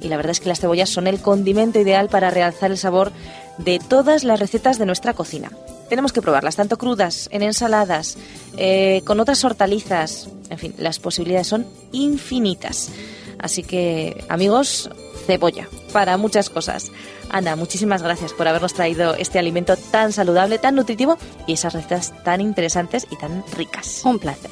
y 0.00 0.08
la 0.08 0.16
verdad 0.16 0.32
es 0.32 0.40
que 0.40 0.48
las 0.48 0.60
cebollas 0.60 0.90
son 0.90 1.06
el 1.06 1.20
condimento 1.20 1.78
ideal 1.78 2.08
para 2.08 2.30
realzar 2.30 2.70
el 2.70 2.78
sabor 2.78 3.12
de 3.58 3.78
todas 3.78 4.24
las 4.24 4.40
recetas 4.40 4.78
de 4.78 4.86
nuestra 4.86 5.14
cocina. 5.14 5.50
Tenemos 5.88 6.12
que 6.12 6.22
probarlas, 6.22 6.56
tanto 6.56 6.78
crudas, 6.78 7.28
en 7.32 7.42
ensaladas, 7.42 8.16
eh, 8.56 9.02
con 9.04 9.20
otras 9.20 9.44
hortalizas, 9.44 10.28
en 10.50 10.58
fin, 10.58 10.74
las 10.78 10.98
posibilidades 10.98 11.46
son 11.46 11.66
infinitas. 11.92 12.90
Así 13.38 13.62
que, 13.62 14.24
amigos, 14.28 14.90
cebolla 15.26 15.68
para 15.92 16.16
muchas 16.16 16.50
cosas. 16.50 16.90
Ana, 17.30 17.56
muchísimas 17.56 18.02
gracias 18.02 18.32
por 18.32 18.48
habernos 18.48 18.74
traído 18.74 19.14
este 19.14 19.38
alimento 19.38 19.76
tan 19.76 20.12
saludable, 20.12 20.58
tan 20.58 20.74
nutritivo 20.74 21.18
y 21.46 21.54
esas 21.54 21.72
recetas 21.72 22.12
tan 22.22 22.40
interesantes 22.40 23.06
y 23.10 23.16
tan 23.16 23.44
ricas. 23.56 24.02
Un 24.04 24.18
placer. 24.18 24.50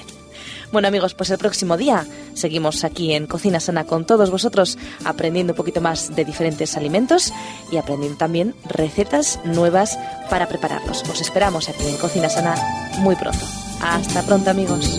Bueno 0.72 0.88
amigos, 0.88 1.12
pues 1.12 1.28
el 1.28 1.37
próximo 1.37 1.76
día 1.76 2.06
seguimos 2.32 2.82
aquí 2.82 3.12
en 3.12 3.26
Cocina 3.26 3.61
Sana 3.61 3.85
con 3.85 4.06
todos 4.06 4.30
vosotros 4.30 4.78
aprendiendo 5.04 5.52
un 5.52 5.56
poquito 5.58 5.82
más 5.82 6.16
de 6.16 6.24
diferentes 6.24 6.78
alimentos 6.78 7.30
y 7.70 7.76
aprendiendo 7.76 8.16
también 8.16 8.54
recetas 8.64 9.38
nuevas 9.44 9.98
para 10.30 10.48
prepararlos. 10.48 11.02
Os 11.11 11.20
esperamos 11.20 11.68
aquí 11.68 11.87
en 11.87 11.98
Cocina 11.98 12.30
Sana 12.30 12.54
muy 13.00 13.16
pronto. 13.16 13.44
Hasta 13.82 14.22
pronto 14.22 14.48
amigos. 14.48 14.98